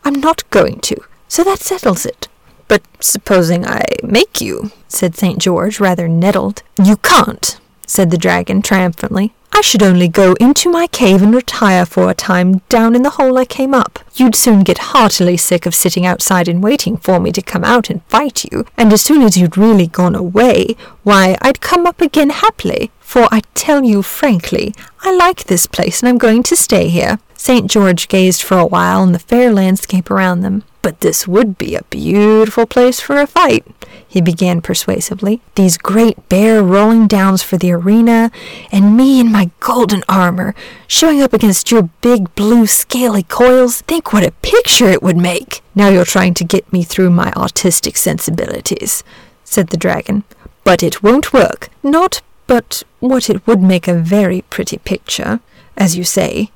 I'm 0.05 0.21
not 0.21 0.49
going 0.51 0.81
to, 0.81 0.97
so 1.29 1.45
that 1.45 1.61
settles 1.61 2.07
it. 2.07 2.29
But 2.69 2.83
supposing 3.01 3.67
I 3.67 3.85
make 4.03 4.41
you, 4.41 4.71
said 4.87 5.17
St. 5.17 5.39
George, 5.39 5.81
rather 5.81 6.07
nettled. 6.07 6.63
You 6.83 6.97
can't, 6.99 7.59
said 7.87 8.11
the 8.11 8.19
dragon 8.19 8.63
triumphantly. 8.63 9.33
I 9.53 9.63
should 9.63 9.83
only 9.83 10.09
go 10.09 10.35
into 10.41 10.71
my 10.71 10.87
cave 10.87 11.23
and 11.23 11.35
retire 11.35 11.85
for 11.85 12.09
a 12.09 12.15
time 12.15 12.59
down 12.69 12.95
in 12.95 13.03
the 13.03 13.11
hole 13.11 13.37
I 13.37 13.45
came 13.45 13.75
up. 13.75 13.99
You'd 14.15 14.35
soon 14.35 14.63
get 14.63 14.79
heartily 14.79 15.37
sick 15.37 15.67
of 15.67 15.75
sitting 15.75 16.07
outside 16.07 16.49
and 16.49 16.63
waiting 16.63 16.97
for 16.97 17.21
me 17.21 17.33
to 17.33 17.43
come 17.43 17.65
out 17.65 17.91
and 17.91 18.05
fight 18.05 18.45
you, 18.45 18.65
and 18.77 18.93
as 18.93 19.03
soon 19.03 19.23
as 19.23 19.37
you'd 19.37 19.59
really 19.59 19.87
gone 19.87 20.15
away, 20.15 20.77
why, 21.03 21.37
I'd 21.43 21.61
come 21.61 21.87
up 21.87 22.01
again 22.01 22.31
happily, 22.31 22.91
for 23.01 23.29
I 23.31 23.43
tell 23.55 23.85
you 23.85 24.03
frankly, 24.03 24.75
I 25.03 25.15
like 25.15 25.45
this 25.45 25.67
place 25.67 26.01
and 26.01 26.09
I'm 26.09 26.19
going 26.19 26.43
to 26.45 26.57
stay 26.57 26.89
here. 26.89 27.19
St. 27.41 27.71
George 27.71 28.07
gazed 28.09 28.43
for 28.43 28.59
a 28.59 28.67
while 28.67 29.01
on 29.01 29.13
the 29.13 29.19
fair 29.19 29.51
landscape 29.51 30.11
around 30.11 30.43
them. 30.43 30.63
But 30.83 31.01
this 31.01 31.27
would 31.27 31.57
be 31.57 31.75
a 31.75 31.85
beautiful 31.85 32.67
place 32.67 33.01
for 33.01 33.19
a 33.19 33.27
fight, 33.27 33.65
he 34.07 34.21
began 34.21 34.61
persuasively. 34.61 35.41
These 35.55 35.79
great 35.79 36.29
bare 36.29 36.63
rolling 36.63 37.07
downs 37.07 37.43
for 37.43 37.57
the 37.57 37.73
arena, 37.73 38.31
and 38.71 38.95
me 38.95 39.21
in 39.21 39.33
my 39.33 39.51
golden 39.59 40.05
armor, 40.07 40.55
showing 40.87 41.23
up 41.23 41.33
against 41.33 41.71
your 41.71 41.85
big 42.03 42.35
blue 42.35 42.67
scaly 42.67 43.23
coils. 43.23 43.81
Think 43.81 44.13
what 44.13 44.23
a 44.23 44.33
picture 44.43 44.91
it 44.91 45.03
would 45.03 45.17
make! 45.17 45.63
Now 45.75 45.89
you're 45.89 46.05
trying 46.05 46.35
to 46.35 46.45
get 46.45 46.71
me 46.71 46.83
through 46.83 47.09
my 47.09 47.33
artistic 47.33 47.97
sensibilities, 47.97 49.03
said 49.45 49.69
the 49.69 49.79
dragon. 49.79 50.25
But 50.63 50.83
it 50.83 51.03
won't 51.03 51.33
work. 51.33 51.71
Not 51.83 52.21
but 52.47 52.83
what 52.99 53.31
it 53.31 53.47
would 53.47 53.63
make 53.63 53.89
a 53.89 53.95
very 53.95 54.43
pretty 54.43 54.77
picture, 54.77 55.41
as 55.75 55.97
you 55.97 56.05
say, 56.05 56.51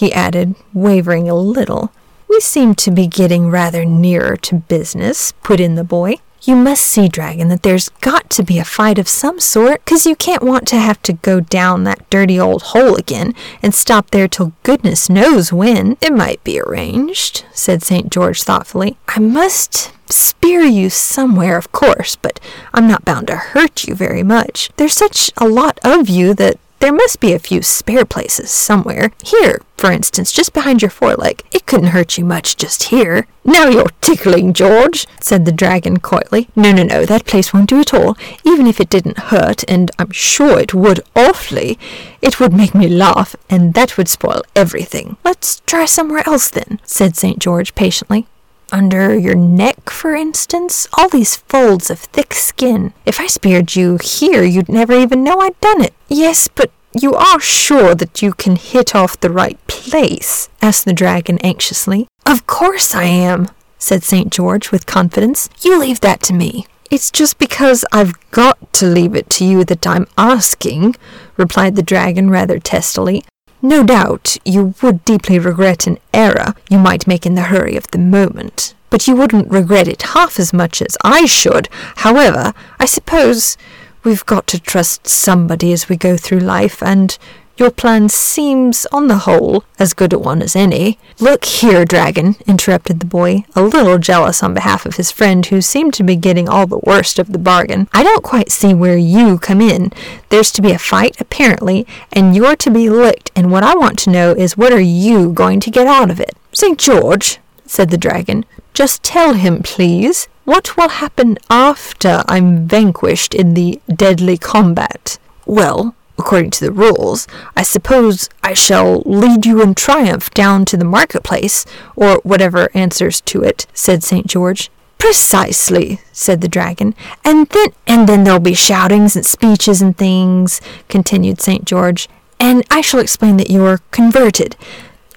he 0.00 0.12
added, 0.12 0.54
wavering 0.72 1.28
a 1.28 1.34
little. 1.34 1.92
We 2.28 2.40
seem 2.40 2.74
to 2.76 2.90
be 2.90 3.06
getting 3.06 3.50
rather 3.50 3.84
nearer 3.84 4.36
to 4.36 4.56
business, 4.56 5.32
put 5.42 5.60
in 5.60 5.74
the 5.74 5.84
boy. 5.84 6.16
You 6.42 6.56
must 6.56 6.86
see, 6.86 7.06
Dragon, 7.06 7.48
that 7.48 7.62
there's 7.62 7.90
got 8.00 8.30
to 8.30 8.42
be 8.42 8.58
a 8.58 8.64
fight 8.64 8.98
of 8.98 9.08
some 9.08 9.38
sort, 9.40 9.84
'cause 9.84 10.06
you 10.06 10.16
can't 10.16 10.42
want 10.42 10.66
to 10.68 10.78
have 10.78 11.02
to 11.02 11.12
go 11.12 11.40
down 11.40 11.84
that 11.84 12.08
dirty 12.08 12.40
old 12.40 12.62
hole 12.62 12.94
again 12.94 13.34
and 13.62 13.74
stop 13.74 14.10
there 14.10 14.26
till 14.26 14.52
goodness 14.62 15.10
knows 15.10 15.52
when. 15.52 15.98
It 16.00 16.14
might 16.14 16.42
be 16.42 16.58
arranged, 16.58 17.44
said 17.52 17.82
St. 17.82 18.10
George 18.10 18.42
thoughtfully. 18.42 18.96
I 19.06 19.20
must 19.20 19.90
spear 20.08 20.62
you 20.62 20.88
somewhere, 20.88 21.58
of 21.58 21.72
course, 21.72 22.16
but 22.16 22.40
I'm 22.72 22.88
not 22.88 23.04
bound 23.04 23.26
to 23.26 23.36
hurt 23.36 23.84
you 23.84 23.94
very 23.94 24.22
much. 24.22 24.70
There's 24.76 24.96
such 24.96 25.30
a 25.36 25.46
lot 25.46 25.78
of 25.84 26.08
you 26.08 26.32
that 26.34 26.56
there 26.80 26.92
must 26.92 27.20
be 27.20 27.32
a 27.32 27.38
few 27.38 27.62
spare 27.62 28.04
places 28.04 28.50
somewhere. 28.50 29.12
Here, 29.22 29.60
for 29.76 29.92
instance, 29.92 30.32
just 30.32 30.52
behind 30.52 30.82
your 30.82 30.90
foreleg. 30.90 31.42
It 31.52 31.66
couldn't 31.66 31.88
hurt 31.88 32.18
you 32.18 32.24
much 32.24 32.56
just 32.56 32.84
here. 32.84 33.26
Now 33.44 33.68
you're 33.68 33.90
tickling, 34.00 34.52
George, 34.52 35.06
said 35.20 35.44
the 35.44 35.52
dragon 35.52 35.98
coyly. 35.98 36.48
No, 36.56 36.72
no, 36.72 36.82
no, 36.82 37.04
that 37.04 37.26
place 37.26 37.52
won't 37.52 37.68
do 37.68 37.80
at 37.80 37.94
all. 37.94 38.16
Even 38.44 38.66
if 38.66 38.80
it 38.80 38.90
didn't 38.90 39.18
hurt, 39.18 39.62
and 39.68 39.90
I'm 39.98 40.10
sure 40.10 40.58
it 40.58 40.74
would 40.74 41.00
awfully, 41.14 41.78
it 42.22 42.40
would 42.40 42.52
make 42.52 42.74
me 42.74 42.88
laugh, 42.88 43.36
and 43.48 43.74
that 43.74 43.96
would 43.96 44.08
spoil 44.08 44.42
everything. 44.56 45.16
Let's 45.22 45.60
try 45.66 45.84
somewhere 45.84 46.22
else 46.26 46.50
then, 46.50 46.80
said 46.84 47.16
St. 47.16 47.38
George 47.38 47.74
patiently 47.74 48.26
under 48.72 49.18
your 49.18 49.34
neck, 49.34 49.90
for 49.90 50.14
instance, 50.14 50.86
all 50.94 51.08
these 51.08 51.36
folds 51.36 51.90
of 51.90 51.98
thick 51.98 52.34
skin. 52.34 52.92
If 53.04 53.20
I 53.20 53.26
speared 53.26 53.76
you 53.76 53.98
here, 54.02 54.42
you'd 54.42 54.68
never 54.68 54.92
even 54.92 55.24
know 55.24 55.40
I'd 55.40 55.58
done 55.60 55.82
it. 55.82 55.94
Yes, 56.08 56.48
but 56.48 56.70
you 56.98 57.14
are 57.14 57.40
sure 57.40 57.94
that 57.94 58.20
you 58.22 58.32
can 58.32 58.56
hit 58.56 58.94
off 58.94 59.20
the 59.20 59.30
right 59.30 59.64
place? 59.66 60.48
asked 60.60 60.84
the 60.84 60.92
dragon 60.92 61.38
anxiously. 61.38 62.08
Of 62.26 62.46
course 62.46 62.94
I 62.94 63.04
am, 63.04 63.48
said 63.78 64.02
St. 64.02 64.30
George 64.32 64.70
with 64.70 64.86
confidence. 64.86 65.48
You 65.62 65.78
leave 65.78 66.00
that 66.00 66.22
to 66.24 66.32
me. 66.32 66.66
It's 66.90 67.10
just 67.12 67.38
because 67.38 67.84
I've 67.92 68.14
got 68.32 68.72
to 68.74 68.86
leave 68.86 69.14
it 69.14 69.30
to 69.30 69.44
you 69.44 69.62
that 69.64 69.86
I'm 69.86 70.08
asking, 70.18 70.96
replied 71.36 71.76
the 71.76 71.82
dragon 71.82 72.30
rather 72.30 72.58
testily. 72.58 73.22
No 73.62 73.82
doubt 73.82 74.38
you 74.44 74.74
would 74.80 75.04
deeply 75.04 75.38
regret 75.38 75.86
an 75.86 75.98
error 76.14 76.54
you 76.70 76.78
might 76.78 77.06
make 77.06 77.26
in 77.26 77.34
the 77.34 77.42
hurry 77.42 77.76
of 77.76 77.90
the 77.90 77.98
moment, 77.98 78.74
but 78.88 79.06
you 79.06 79.14
wouldn't 79.14 79.50
regret 79.50 79.86
it 79.86 80.02
half 80.02 80.40
as 80.40 80.52
much 80.52 80.80
as 80.80 80.96
I 81.04 81.26
should. 81.26 81.68
However, 81.96 82.54
I 82.78 82.86
suppose 82.86 83.58
we've 84.02 84.24
got 84.24 84.46
to 84.48 84.58
trust 84.58 85.06
somebody 85.06 85.74
as 85.74 85.90
we 85.90 85.96
go 85.96 86.16
through 86.16 86.40
life, 86.40 86.82
and 86.82 87.18
your 87.60 87.70
plan 87.70 88.08
seems, 88.08 88.86
on 88.86 89.06
the 89.06 89.18
whole, 89.18 89.62
as 89.78 89.92
good 89.92 90.12
a 90.12 90.18
one 90.18 90.42
as 90.42 90.56
any. 90.56 90.98
Look 91.20 91.44
here, 91.44 91.84
Dragon, 91.84 92.36
interrupted 92.46 92.98
the 92.98 93.06
boy, 93.06 93.44
a 93.54 93.62
little 93.62 93.98
jealous 93.98 94.42
on 94.42 94.54
behalf 94.54 94.86
of 94.86 94.96
his 94.96 95.10
friend, 95.10 95.44
who 95.46 95.60
seemed 95.60 95.94
to 95.94 96.02
be 96.02 96.16
getting 96.16 96.48
all 96.48 96.66
the 96.66 96.80
worst 96.82 97.18
of 97.18 97.32
the 97.32 97.38
bargain. 97.38 97.86
I 97.92 98.02
don't 98.02 98.24
quite 98.24 98.50
see 98.50 98.74
where 98.74 98.96
you 98.96 99.38
come 99.38 99.60
in. 99.60 99.92
There's 100.30 100.50
to 100.52 100.62
be 100.62 100.72
a 100.72 100.78
fight, 100.78 101.20
apparently, 101.20 101.86
and 102.12 102.34
you're 102.34 102.56
to 102.56 102.70
be 102.70 102.88
licked, 102.88 103.30
and 103.36 103.52
what 103.52 103.62
I 103.62 103.76
want 103.76 103.98
to 104.00 104.10
know 104.10 104.32
is 104.32 104.56
what 104.56 104.72
are 104.72 104.80
you 104.80 105.32
going 105.32 105.60
to 105.60 105.70
get 105.70 105.86
out 105.86 106.10
of 106.10 106.18
it? 106.18 106.34
St. 106.52 106.78
George, 106.78 107.38
said 107.66 107.90
the 107.90 107.98
dragon, 107.98 108.44
just 108.72 109.02
tell 109.02 109.34
him, 109.34 109.62
please. 109.62 110.28
What 110.44 110.76
will 110.76 110.88
happen 110.88 111.38
after 111.48 112.24
I'm 112.26 112.66
vanquished 112.66 113.34
in 113.34 113.54
the 113.54 113.80
deadly 113.94 114.38
combat? 114.38 115.18
Well, 115.46 115.94
according 116.20 116.50
to 116.52 116.64
the 116.64 116.72
rules, 116.72 117.26
I 117.56 117.62
suppose 117.62 118.28
I 118.42 118.54
shall 118.54 119.00
lead 119.04 119.44
you 119.46 119.60
in 119.62 119.74
triumph 119.74 120.30
down 120.30 120.64
to 120.66 120.76
the 120.76 120.84
marketplace, 120.84 121.66
or 121.96 122.20
whatever 122.22 122.70
answers 122.74 123.20
to 123.22 123.42
it, 123.42 123.66
said 123.74 124.04
St. 124.04 124.26
George. 124.26 124.70
Precisely, 124.98 126.00
said 126.12 126.42
the 126.42 126.48
dragon. 126.48 126.94
And 127.24 127.48
then 127.48 127.68
and 127.86 128.06
then 128.06 128.22
there'll 128.22 128.38
be 128.38 128.54
shoutings 128.54 129.16
and 129.16 129.24
speeches 129.24 129.80
and 129.80 129.96
things, 129.96 130.60
continued 130.88 131.40
St. 131.40 131.64
George, 131.64 132.08
and 132.38 132.62
I 132.70 132.82
shall 132.82 133.00
explain 133.00 133.38
that 133.38 133.50
you're 133.50 133.80
converted, 133.90 134.56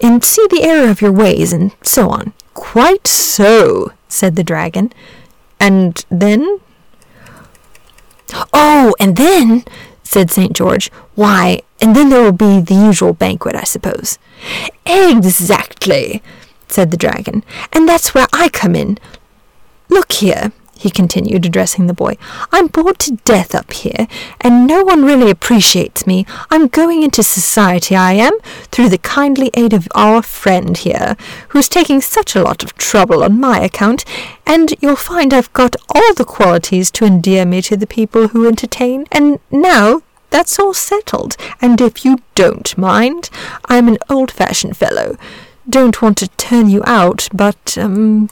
and 0.02 0.24
see 0.24 0.46
the 0.48 0.62
error 0.62 0.88
of 0.88 1.02
your 1.02 1.12
ways, 1.12 1.52
and 1.52 1.72
so 1.82 2.08
on. 2.08 2.32
Quite 2.54 3.06
so, 3.06 3.92
said 4.08 4.36
the 4.36 4.44
dragon. 4.44 4.92
And 5.60 6.04
then? 6.10 6.60
Oh, 8.52 8.94
and 8.98 9.16
then, 9.16 9.64
said 10.14 10.30
St. 10.30 10.52
George. 10.52 10.92
Why, 11.16 11.60
and 11.80 11.94
then 11.94 12.08
there 12.08 12.22
will 12.22 12.32
be 12.32 12.60
the 12.60 12.74
usual 12.74 13.12
banquet, 13.12 13.56
I 13.56 13.64
suppose. 13.64 14.18
Exactly, 14.86 16.22
said 16.68 16.92
the 16.92 16.96
dragon. 16.96 17.44
And 17.72 17.88
that's 17.88 18.14
where 18.14 18.28
I 18.32 18.48
come 18.48 18.76
in. 18.76 18.98
Look 19.88 20.12
here, 20.12 20.52
he 20.76 20.88
continued, 20.88 21.44
addressing 21.44 21.88
the 21.88 21.94
boy. 21.94 22.16
I'm 22.52 22.68
bored 22.68 23.00
to 23.00 23.16
death 23.24 23.56
up 23.56 23.72
here, 23.72 24.06
and 24.40 24.68
no 24.68 24.84
one 24.84 25.04
really 25.04 25.30
appreciates 25.30 26.06
me. 26.06 26.26
I'm 26.48 26.68
going 26.68 27.02
into 27.02 27.24
society, 27.24 27.96
I 27.96 28.12
am, 28.12 28.38
through 28.70 28.90
the 28.90 28.98
kindly 28.98 29.50
aid 29.54 29.72
of 29.72 29.88
our 29.96 30.22
friend 30.22 30.76
here, 30.76 31.16
who's 31.48 31.68
taking 31.68 32.00
such 32.00 32.36
a 32.36 32.42
lot 32.42 32.62
of 32.62 32.76
trouble 32.76 33.24
on 33.24 33.40
my 33.40 33.58
account, 33.58 34.04
and 34.46 34.74
you'll 34.80 34.94
find 34.94 35.34
I've 35.34 35.52
got 35.54 35.74
all 35.92 36.14
the 36.14 36.24
qualities 36.24 36.92
to 36.92 37.04
endear 37.04 37.44
me 37.44 37.62
to 37.62 37.76
the 37.76 37.86
people 37.86 38.28
who 38.28 38.46
entertain. 38.46 39.06
And 39.10 39.40
now 39.50 40.02
that's 40.34 40.58
all 40.58 40.74
settled, 40.74 41.36
and 41.60 41.80
if 41.80 42.04
you 42.04 42.18
don't 42.34 42.76
mind, 42.76 43.30
I'm 43.66 43.86
an 43.86 43.98
old-fashioned 44.10 44.76
fellow. 44.76 45.16
Don't 45.70 46.02
want 46.02 46.18
to 46.18 46.28
turn 46.30 46.68
you 46.68 46.82
out, 46.86 47.28
but, 47.32 47.78
um, 47.78 48.28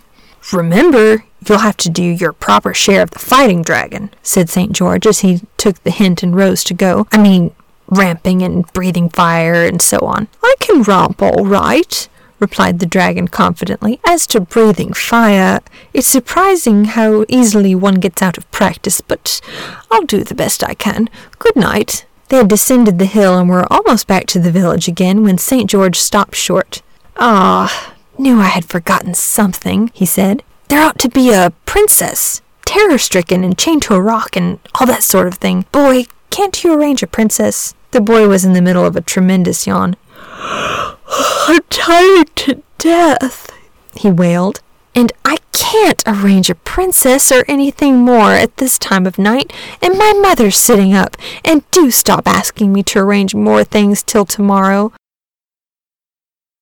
remember, 0.52 1.22
you'll 1.46 1.58
have 1.58 1.76
to 1.76 1.88
do 1.88 2.02
your 2.02 2.32
proper 2.32 2.74
share 2.74 3.02
of 3.02 3.12
the 3.12 3.20
fighting 3.20 3.62
dragon, 3.62 4.10
said 4.20 4.50
St. 4.50 4.72
George 4.72 5.06
as 5.06 5.20
he 5.20 5.42
took 5.56 5.80
the 5.84 5.92
hint 5.92 6.24
and 6.24 6.34
rose 6.34 6.64
to 6.64 6.74
go. 6.74 7.06
I 7.12 7.18
mean, 7.18 7.54
ramping 7.86 8.42
and 8.42 8.66
breathing 8.72 9.08
fire 9.08 9.64
and 9.64 9.80
so 9.80 9.98
on. 10.00 10.26
I 10.42 10.56
can 10.58 10.82
romp 10.82 11.22
all 11.22 11.46
right, 11.46 12.08
replied 12.42 12.78
the 12.78 12.86
dragon 12.86 13.28
confidently. 13.28 14.00
As 14.06 14.26
to 14.26 14.40
breathing 14.40 14.92
fire, 14.92 15.60
it's 15.94 16.06
surprising 16.06 16.84
how 16.84 17.24
easily 17.28 17.74
one 17.74 17.94
gets 17.94 18.20
out 18.20 18.36
of 18.36 18.50
practice, 18.50 19.00
but 19.00 19.40
I'll 19.90 20.04
do 20.04 20.22
the 20.24 20.34
best 20.34 20.62
I 20.62 20.74
can. 20.74 21.08
Good 21.38 21.56
night. 21.56 22.04
They 22.28 22.38
had 22.38 22.48
descended 22.48 22.98
the 22.98 23.06
hill 23.06 23.38
and 23.38 23.48
were 23.48 23.72
almost 23.72 24.06
back 24.06 24.26
to 24.28 24.38
the 24.38 24.50
village 24.50 24.88
again 24.88 25.22
when 25.22 25.38
St. 25.38 25.70
George 25.70 25.98
stopped 25.98 26.34
short. 26.34 26.82
Ah, 27.16 27.94
knew 28.18 28.40
I 28.40 28.48
had 28.48 28.64
forgotten 28.64 29.14
something, 29.14 29.90
he 29.94 30.04
said. 30.04 30.42
There 30.68 30.82
ought 30.82 30.98
to 31.00 31.08
be 31.08 31.32
a 31.32 31.52
princess, 31.66 32.42
terror 32.64 32.98
stricken 32.98 33.44
and 33.44 33.58
chained 33.58 33.82
to 33.82 33.94
a 33.94 34.00
rock 34.00 34.36
and 34.36 34.58
all 34.74 34.86
that 34.86 35.02
sort 35.02 35.26
of 35.26 35.34
thing. 35.34 35.66
Boy, 35.72 36.06
can't 36.30 36.64
you 36.64 36.72
arrange 36.72 37.02
a 37.02 37.06
princess? 37.06 37.74
The 37.90 38.00
boy 38.00 38.26
was 38.26 38.44
in 38.44 38.54
the 38.54 38.62
middle 38.62 38.86
of 38.86 38.96
a 38.96 39.02
tremendous 39.02 39.66
yawn. 39.66 39.96
I'm 41.12 41.62
tired 41.68 42.34
to 42.36 42.62
death, 42.78 43.50
he 43.94 44.10
wailed. 44.10 44.60
And 44.94 45.12
I 45.24 45.38
can't 45.52 46.02
arrange 46.06 46.50
a 46.50 46.54
princess 46.54 47.32
or 47.32 47.44
anything 47.48 47.98
more 47.98 48.32
at 48.32 48.58
this 48.58 48.78
time 48.78 49.06
of 49.06 49.18
night, 49.18 49.52
and 49.80 49.96
my 49.96 50.12
mother's 50.12 50.56
sitting 50.56 50.92
up, 50.92 51.16
and 51.44 51.68
do 51.70 51.90
stop 51.90 52.26
asking 52.26 52.72
me 52.72 52.82
to 52.84 52.98
arrange 52.98 53.34
more 53.34 53.64
things 53.64 54.02
till 54.02 54.26
tomorrow. 54.26 54.92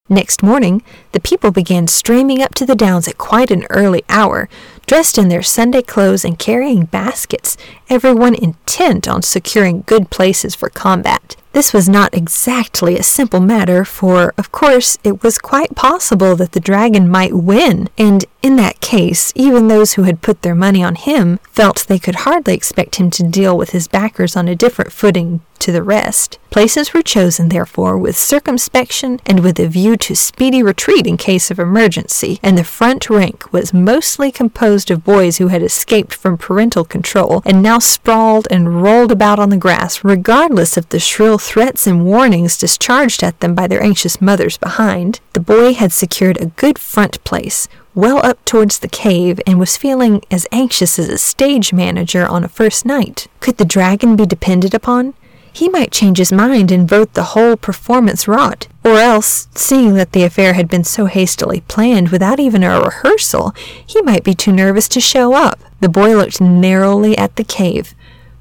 Next 0.08 0.42
morning, 0.42 0.82
the 1.12 1.20
people 1.20 1.52
began 1.52 1.86
streaming 1.86 2.42
up 2.42 2.54
to 2.56 2.66
the 2.66 2.74
downs 2.74 3.06
at 3.06 3.18
quite 3.18 3.50
an 3.50 3.66
early 3.70 4.02
hour, 4.08 4.48
dressed 4.86 5.18
in 5.18 5.28
their 5.28 5.42
Sunday 5.42 5.82
clothes 5.82 6.24
and 6.24 6.38
carrying 6.38 6.84
baskets, 6.84 7.56
everyone 7.88 8.34
intent 8.34 9.08
on 9.08 9.22
securing 9.22 9.82
good 9.82 10.10
places 10.10 10.54
for 10.54 10.68
combat. 10.68 11.36
This 11.52 11.72
was 11.72 11.88
not 11.88 12.14
exactly 12.14 12.96
a 12.96 13.02
simple 13.02 13.40
matter, 13.40 13.84
for, 13.84 14.32
of 14.38 14.52
course, 14.52 14.98
it 15.02 15.22
was 15.24 15.36
quite 15.36 15.74
possible 15.74 16.36
that 16.36 16.52
the 16.52 16.60
dragon 16.60 17.08
might 17.08 17.34
win, 17.34 17.88
and 17.98 18.24
in 18.40 18.54
that 18.56 18.80
case, 18.80 19.32
even 19.34 19.66
those 19.66 19.94
who 19.94 20.04
had 20.04 20.22
put 20.22 20.42
their 20.42 20.54
money 20.54 20.82
on 20.82 20.94
him 20.94 21.38
felt 21.50 21.86
they 21.88 21.98
could 21.98 22.16
hardly 22.16 22.54
expect 22.54 22.96
him 22.96 23.10
to 23.10 23.24
deal 23.24 23.58
with 23.58 23.70
his 23.70 23.88
backers 23.88 24.36
on 24.36 24.46
a 24.46 24.54
different 24.54 24.92
footing 24.92 25.40
to 25.60 25.72
the 25.72 25.82
rest. 25.82 26.38
Places 26.50 26.92
were 26.92 27.02
chosen, 27.02 27.48
therefore, 27.48 27.96
with 27.96 28.16
circumspection 28.16 29.20
and 29.24 29.40
with 29.40 29.60
a 29.60 29.68
view 29.68 29.96
to 29.98 30.16
speedy 30.16 30.62
retreat 30.62 31.06
in 31.06 31.16
case 31.16 31.50
of 31.50 31.60
emergency, 31.60 32.40
and 32.42 32.58
the 32.58 32.64
front 32.64 33.08
rank 33.08 33.52
was 33.52 33.72
mostly 33.72 34.32
composed 34.32 34.90
of 34.90 35.04
boys 35.04 35.36
who 35.36 35.46
had 35.46 35.62
escaped 35.62 36.12
from 36.12 36.36
parental 36.36 36.84
control 36.84 37.40
and 37.44 37.62
now 37.62 37.78
sprawled 37.78 38.48
and 38.50 38.82
rolled 38.82 39.12
about 39.12 39.38
on 39.38 39.50
the 39.50 39.56
grass, 39.56 40.02
regardless 40.02 40.76
of 40.76 40.88
the 40.88 40.98
shrill 40.98 41.38
threats 41.38 41.86
and 41.86 42.04
warnings 42.04 42.58
discharged 42.58 43.22
at 43.22 43.38
them 43.38 43.54
by 43.54 43.68
their 43.68 43.82
anxious 43.82 44.20
mothers 44.20 44.58
behind. 44.58 45.20
The 45.34 45.40
boy 45.40 45.74
had 45.74 45.92
secured 45.92 46.40
a 46.40 46.46
good 46.46 46.78
front 46.78 47.22
place, 47.22 47.68
well 47.94 48.24
up 48.24 48.44
towards 48.44 48.80
the 48.80 48.88
cave 48.88 49.40
and 49.46 49.58
was 49.58 49.76
feeling 49.76 50.22
as 50.30 50.46
anxious 50.50 50.98
as 50.98 51.08
a 51.08 51.18
stage 51.18 51.72
manager 51.72 52.26
on 52.26 52.44
a 52.44 52.48
first 52.48 52.84
night. 52.84 53.28
Could 53.40 53.58
the 53.58 53.64
dragon 53.64 54.16
be 54.16 54.26
depended 54.26 54.74
upon? 54.74 55.14
He 55.52 55.68
might 55.68 55.92
change 55.92 56.18
his 56.18 56.32
mind 56.32 56.70
and 56.70 56.88
vote 56.88 57.14
the 57.14 57.34
whole 57.34 57.56
performance 57.56 58.28
rot. 58.28 58.68
Or 58.84 58.96
else, 58.98 59.48
seeing 59.54 59.94
that 59.94 60.12
the 60.12 60.22
affair 60.22 60.54
had 60.54 60.68
been 60.68 60.84
so 60.84 61.06
hastily 61.06 61.60
planned 61.62 62.10
without 62.10 62.40
even 62.40 62.62
a 62.62 62.80
rehearsal, 62.80 63.54
he 63.86 64.00
might 64.02 64.24
be 64.24 64.34
too 64.34 64.52
nervous 64.52 64.88
to 64.88 65.00
show 65.00 65.34
up. 65.34 65.60
The 65.80 65.88
boy 65.88 66.16
looked 66.16 66.40
narrowly 66.40 67.16
at 67.18 67.36
the 67.36 67.44
cave, 67.44 67.94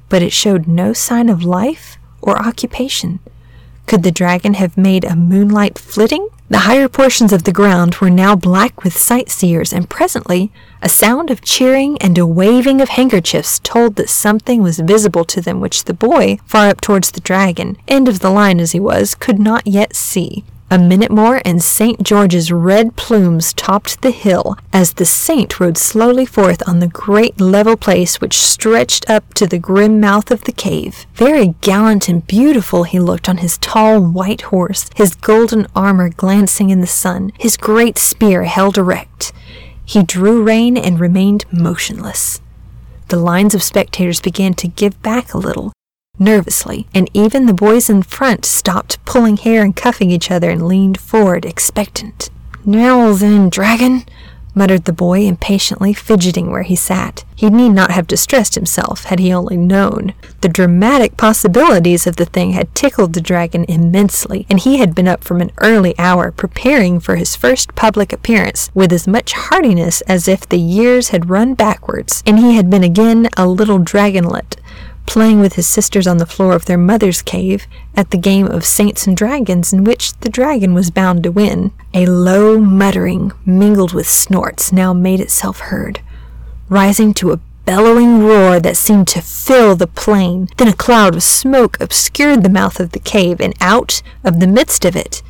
but 0.08 0.22
it 0.22 0.32
showed 0.32 0.66
no 0.66 0.92
sign 0.92 1.28
of 1.28 1.44
life 1.44 1.98
or 2.22 2.38
occupation. 2.38 3.20
Could 3.86 4.02
the 4.02 4.12
dragon 4.12 4.54
have 4.54 4.76
made 4.76 5.04
a 5.04 5.16
moonlight 5.16 5.78
flitting? 5.78 6.28
The 6.48 6.58
higher 6.58 6.88
portions 6.88 7.32
of 7.32 7.44
the 7.44 7.52
ground 7.52 7.96
were 7.96 8.10
now 8.10 8.36
black 8.36 8.84
with 8.84 8.96
sightseers, 8.96 9.72
and 9.72 9.90
presently 9.90 10.52
a 10.82 10.88
sound 10.88 11.30
of 11.30 11.42
cheering 11.42 11.96
and 11.98 12.16
a 12.16 12.26
waving 12.26 12.80
of 12.80 12.90
handkerchiefs 12.90 13.58
told 13.60 13.96
that 13.96 14.08
something 14.08 14.62
was 14.62 14.80
visible 14.80 15.24
to 15.24 15.40
them 15.40 15.60
which 15.60 15.84
the 15.84 15.94
boy, 15.94 16.38
far 16.44 16.68
up 16.68 16.80
towards 16.80 17.10
the 17.10 17.20
dragon, 17.20 17.76
end 17.86 18.08
of 18.08 18.20
the 18.20 18.30
line 18.30 18.60
as 18.60 18.72
he 18.72 18.80
was, 18.80 19.14
could 19.14 19.38
not 19.38 19.66
yet 19.66 19.94
see. 19.94 20.44
A 20.72 20.78
minute 20.78 21.10
more, 21.10 21.42
and 21.44 21.60
St. 21.60 22.00
George's 22.00 22.52
red 22.52 22.94
plumes 22.94 23.52
topped 23.52 24.02
the 24.02 24.12
hill 24.12 24.56
as 24.72 24.92
the 24.92 25.04
saint 25.04 25.58
rode 25.58 25.76
slowly 25.76 26.24
forth 26.24 26.62
on 26.68 26.78
the 26.78 26.86
great 26.86 27.40
level 27.40 27.76
place 27.76 28.20
which 28.20 28.40
stretched 28.40 29.10
up 29.10 29.34
to 29.34 29.48
the 29.48 29.58
grim 29.58 29.98
mouth 29.98 30.30
of 30.30 30.44
the 30.44 30.52
cave. 30.52 31.06
Very 31.14 31.56
gallant 31.60 32.08
and 32.08 32.24
beautiful 32.24 32.84
he 32.84 33.00
looked 33.00 33.28
on 33.28 33.38
his 33.38 33.58
tall 33.58 34.00
white 34.00 34.42
horse, 34.42 34.88
his 34.94 35.16
golden 35.16 35.66
armor 35.74 36.08
glancing 36.08 36.70
in 36.70 36.80
the 36.80 36.86
sun, 36.86 37.32
his 37.36 37.56
great 37.56 37.98
spear 37.98 38.44
held 38.44 38.78
erect. 38.78 39.32
He 39.90 40.04
drew 40.04 40.44
rein 40.44 40.76
and 40.76 41.00
remained 41.00 41.46
motionless. 41.50 42.40
The 43.08 43.16
lines 43.16 43.56
of 43.56 43.62
spectators 43.64 44.20
began 44.20 44.54
to 44.54 44.68
give 44.68 45.02
back 45.02 45.34
a 45.34 45.38
little, 45.38 45.72
nervously, 46.16 46.86
and 46.94 47.10
even 47.12 47.46
the 47.46 47.52
boys 47.52 47.90
in 47.90 48.04
front 48.04 48.44
stopped 48.44 49.04
pulling 49.04 49.36
hair 49.36 49.64
and 49.64 49.74
cuffing 49.74 50.12
each 50.12 50.30
other 50.30 50.48
and 50.48 50.68
leaned 50.68 51.00
forward, 51.00 51.44
expectant. 51.44 52.30
Now 52.64 53.12
then, 53.14 53.48
dragon, 53.48 54.04
muttered 54.54 54.84
the 54.84 54.92
boy 54.92 55.26
impatiently, 55.26 55.92
fidgeting 55.92 56.50
where 56.50 56.62
he 56.62 56.76
sat. 56.76 57.24
He 57.34 57.48
need 57.48 57.70
not 57.70 57.90
have 57.90 58.06
distressed 58.06 58.54
himself 58.54 59.04
had 59.04 59.18
he 59.18 59.32
only 59.32 59.56
known. 59.56 60.14
The 60.42 60.48
dramatic 60.48 61.16
possibilities 61.16 62.06
of 62.06 62.16
the 62.16 62.26
thing 62.26 62.52
had 62.52 62.74
tickled 62.74 63.14
the 63.14 63.20
dragon 63.20 63.64
immensely, 63.68 64.46
and 64.50 64.60
he 64.60 64.78
had 64.78 64.94
been 64.94 65.08
up 65.08 65.24
from 65.24 65.40
an 65.40 65.52
early 65.58 65.98
hour 65.98 66.30
preparing 66.30 67.00
for 67.00 67.16
his 67.16 67.36
first 67.36 67.74
public 67.74 68.12
appearance 68.12 68.70
with 68.74 68.92
as 68.92 69.08
much 69.08 69.32
heartiness 69.32 70.02
as 70.02 70.28
if 70.28 70.48
the 70.48 70.58
years 70.58 71.08
had 71.08 71.30
run 71.30 71.54
backwards, 71.54 72.22
and 72.26 72.38
he 72.38 72.56
had 72.56 72.68
been 72.68 72.84
again 72.84 73.28
a 73.36 73.46
little 73.46 73.78
dragonlet 73.78 74.56
playing 75.06 75.40
with 75.40 75.54
his 75.54 75.66
sisters 75.66 76.06
on 76.06 76.18
the 76.18 76.26
floor 76.26 76.54
of 76.54 76.66
their 76.66 76.78
mother's 76.78 77.22
cave 77.22 77.66
at 77.96 78.10
the 78.10 78.18
game 78.18 78.46
of 78.46 78.64
saints 78.64 79.06
and 79.06 79.16
dragons 79.16 79.72
in 79.72 79.84
which 79.84 80.14
the 80.18 80.28
dragon 80.28 80.74
was 80.74 80.90
bound 80.90 81.22
to 81.24 81.32
win. 81.32 81.72
A 81.94 82.06
low 82.06 82.58
muttering, 82.58 83.32
mingled 83.44 83.92
with 83.92 84.08
snorts, 84.08 84.72
now 84.72 84.92
made 84.92 85.20
itself 85.20 85.58
heard, 85.60 86.00
rising 86.68 87.12
to 87.14 87.32
a 87.32 87.40
bellowing 87.64 88.24
roar 88.24 88.58
that 88.60 88.76
seemed 88.76 89.08
to 89.08 89.20
fill 89.20 89.76
the 89.76 89.86
plain. 89.86 90.48
Then 90.56 90.68
a 90.68 90.72
cloud 90.72 91.14
of 91.14 91.22
smoke 91.22 91.80
obscured 91.80 92.42
the 92.42 92.48
mouth 92.48 92.80
of 92.80 92.92
the 92.92 92.98
cave, 92.98 93.40
and 93.40 93.54
out 93.60 94.02
of 94.24 94.40
the 94.40 94.46
midst 94.46 94.84
of 94.84 94.96
it 94.96 95.22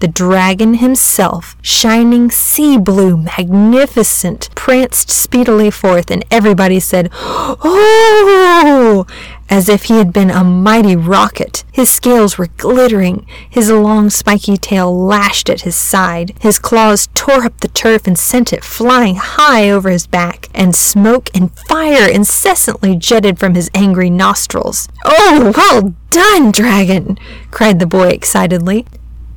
the 0.00 0.08
dragon 0.08 0.74
himself, 0.74 1.56
shining 1.62 2.30
sea 2.30 2.76
blue, 2.76 3.16
magnificent, 3.16 4.50
pranced 4.54 5.10
speedily 5.10 5.70
forth, 5.70 6.10
and 6.10 6.24
everybody 6.30 6.78
said, 6.80 7.10
Oh! 7.12 9.06
as 9.48 9.68
if 9.68 9.84
he 9.84 9.98
had 9.98 10.12
been 10.12 10.30
a 10.30 10.42
mighty 10.42 10.96
rocket. 10.96 11.64
His 11.70 11.88
scales 11.88 12.36
were 12.36 12.48
glittering, 12.56 13.26
his 13.48 13.70
long 13.70 14.10
spiky 14.10 14.56
tail 14.56 14.94
lashed 14.94 15.48
at 15.48 15.62
his 15.62 15.76
side, 15.76 16.32
his 16.40 16.58
claws 16.58 17.08
tore 17.14 17.44
up 17.44 17.60
the 17.60 17.68
turf 17.68 18.06
and 18.06 18.18
sent 18.18 18.52
it 18.52 18.64
flying 18.64 19.16
high 19.16 19.70
over 19.70 19.88
his 19.88 20.06
back, 20.06 20.48
and 20.54 20.74
smoke 20.74 21.30
and 21.34 21.56
fire 21.68 22.08
incessantly 22.08 22.96
jetted 22.96 23.38
from 23.38 23.54
his 23.54 23.70
angry 23.74 24.10
nostrils. 24.10 24.88
Oh, 25.04 25.52
well 25.56 25.94
done, 26.10 26.50
dragon! 26.50 27.18
cried 27.50 27.78
the 27.78 27.86
boy 27.86 28.08
excitedly. 28.08 28.84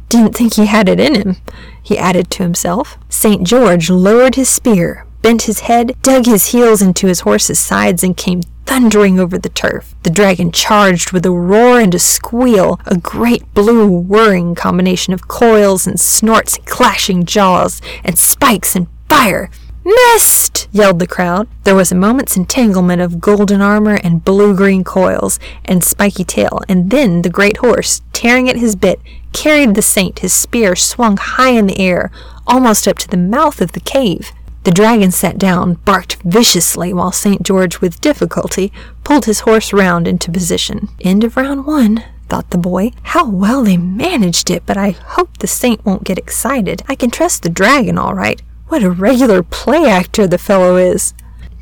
Didn't 0.09 0.35
think 0.35 0.55
he 0.55 0.65
had 0.65 0.89
it 0.89 0.99
in 0.99 1.15
him, 1.15 1.37
he 1.81 1.97
added 1.97 2.29
to 2.31 2.43
himself. 2.43 2.97
St. 3.09 3.45
George 3.45 3.89
lowered 3.89 4.35
his 4.35 4.49
spear, 4.49 5.05
bent 5.21 5.43
his 5.43 5.61
head, 5.61 5.95
dug 6.01 6.25
his 6.25 6.47
heels 6.47 6.81
into 6.81 7.07
his 7.07 7.21
horse's 7.21 7.59
sides, 7.59 8.03
and 8.03 8.17
came 8.17 8.41
thundering 8.65 9.19
over 9.19 9.37
the 9.37 9.49
turf. 9.49 9.95
The 10.03 10.09
dragon 10.09 10.51
charged 10.51 11.11
with 11.11 11.25
a 11.25 11.31
roar 11.31 11.79
and 11.79 11.93
a 11.93 11.99
squeal, 11.99 12.79
a 12.85 12.97
great 12.97 13.53
blue 13.53 13.87
whirring 13.87 14.55
combination 14.55 15.13
of 15.13 15.27
coils 15.27 15.87
and 15.87 15.99
snorts 15.99 16.57
and 16.57 16.65
clashing 16.65 17.25
jaws, 17.25 17.81
and 18.03 18.17
spikes 18.17 18.75
and 18.75 18.87
fire. 19.09 19.49
Missed! 19.85 20.67
yelled 20.71 20.99
the 20.99 21.07
crowd. 21.07 21.47
There 21.63 21.73
was 21.73 21.91
a 21.91 21.95
moment's 21.95 22.37
entanglement 22.37 23.01
of 23.01 23.19
golden 23.19 23.59
armor 23.59 23.99
and 24.03 24.23
blue 24.23 24.55
green 24.55 24.83
coils 24.83 25.39
and 25.65 25.83
spiky 25.83 26.23
tail, 26.23 26.61
and 26.69 26.91
then 26.91 27.23
the 27.23 27.29
great 27.29 27.57
horse, 27.57 28.01
tearing 28.13 28.49
at 28.49 28.57
his 28.57 28.75
bit, 28.75 28.99
carried 29.33 29.75
the 29.75 29.81
saint, 29.81 30.19
his 30.19 30.33
spear 30.33 30.75
swung 30.75 31.17
high 31.17 31.51
in 31.51 31.67
the 31.67 31.79
air, 31.79 32.11
almost 32.47 32.87
up 32.87 32.97
to 32.99 33.07
the 33.07 33.17
mouth 33.17 33.61
of 33.61 33.73
the 33.73 33.79
cave. 33.79 34.31
The 34.63 34.71
dragon 34.71 35.11
sat 35.11 35.37
down, 35.37 35.75
barked 35.85 36.17
viciously, 36.23 36.93
while 36.93 37.11
St. 37.11 37.43
George, 37.43 37.79
with 37.79 38.01
difficulty, 38.01 38.73
pulled 39.03 39.25
his 39.25 39.41
horse 39.41 39.71
round 39.71 40.07
into 40.07 40.31
position. 40.31 40.89
End 41.01 41.23
of 41.23 41.37
round 41.37 41.65
one, 41.65 42.03
thought 42.27 42.49
the 42.49 42.57
boy. 42.57 42.91
How 43.03 43.27
well 43.27 43.63
they 43.63 43.77
managed 43.77 44.51
it, 44.51 44.63
but 44.65 44.77
I 44.77 44.91
hope 44.91 45.37
the 45.37 45.47
saint 45.47 45.85
won't 45.85 46.03
get 46.03 46.17
excited. 46.17 46.83
I 46.87 46.95
can 46.95 47.09
trust 47.09 47.43
the 47.43 47.49
dragon 47.49 47.97
all 47.97 48.13
right. 48.13 48.41
What 48.67 48.83
a 48.83 48.91
regular 48.91 49.41
play 49.41 49.89
actor 49.89 50.27
the 50.27 50.37
fellow 50.37 50.75
is. 50.75 51.13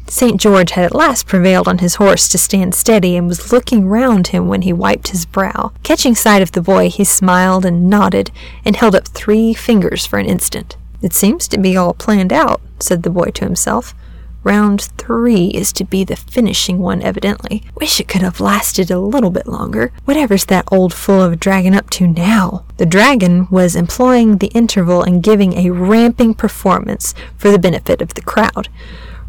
St. 0.10 0.39
George 0.39 0.72
had 0.72 0.86
at 0.86 0.96
last 0.96 1.28
prevailed 1.28 1.67
on 1.67 1.80
his 1.80 1.96
horse 1.96 2.28
to 2.30 2.38
stand 2.38 2.74
steady 2.74 3.17
and 3.17 3.28
was 3.28 3.52
looking 3.52 3.88
round 3.88 4.28
him 4.28 4.48
when 4.48 4.62
he 4.62 4.72
wiped 4.72 5.10
his 5.10 5.26
brow. 5.26 5.74
Catching 5.84 6.15
sight 6.15 6.41
of 6.41 6.54
the 6.54 6.62
boy, 6.62 6.89
he 6.89 7.04
smiled 7.04 7.65
and 7.65 7.89
nodded 7.89 8.32
and 8.63 8.76
held 8.76 8.96
up 8.96 9.08
three 9.08 9.54
fingers 9.54 10.06
for 10.06 10.17
an 10.17 10.26
instant. 10.26 10.78
It 11.02 11.13
seems 11.13 11.48
to 11.50 11.60
be 11.60 11.76
all 11.76 11.93
planned 11.93 12.34
out, 12.34 12.62
said 12.80 13.04
the 13.04 13.10
boy 13.10 13.32
to 13.32 13.46
himself. 13.46 13.93
Round 14.43 14.82
three 14.98 15.48
is 15.48 15.74
to 15.74 15.84
be 15.84 16.06
the 16.06 16.15
finishing 16.15 16.80
one, 16.80 17.02
evidently. 17.02 17.63
Wish 17.76 18.00
it 18.00 18.08
could 18.08 18.22
have 18.22 18.39
lasted 18.39 18.89
a 18.89 19.00
little 19.00 19.30
bit 19.30 19.46
longer. 19.46 19.91
Whatever's 20.06 20.46
that 20.46 20.70
old 20.72 20.93
fool 20.93 21.22
of 21.22 21.34
a 21.34 21.36
dragon 21.36 21.74
up 21.74 21.89
to 21.91 22.08
now? 22.08 22.63
The 22.78 22.86
dragon 22.86 23.50
was 23.52 23.76
employing 23.76 24.38
the 24.38 24.48
interval 24.48 25.04
and 25.04 25.22
giving 25.22 25.54
a 25.54 25.72
ramping 25.72 26.34
performance 26.34 27.13
for 27.36 27.52
the 27.52 27.60
benefit 27.60 28.02
of 28.02 28.13
the 28.13 28.22
crowd. 28.22 28.70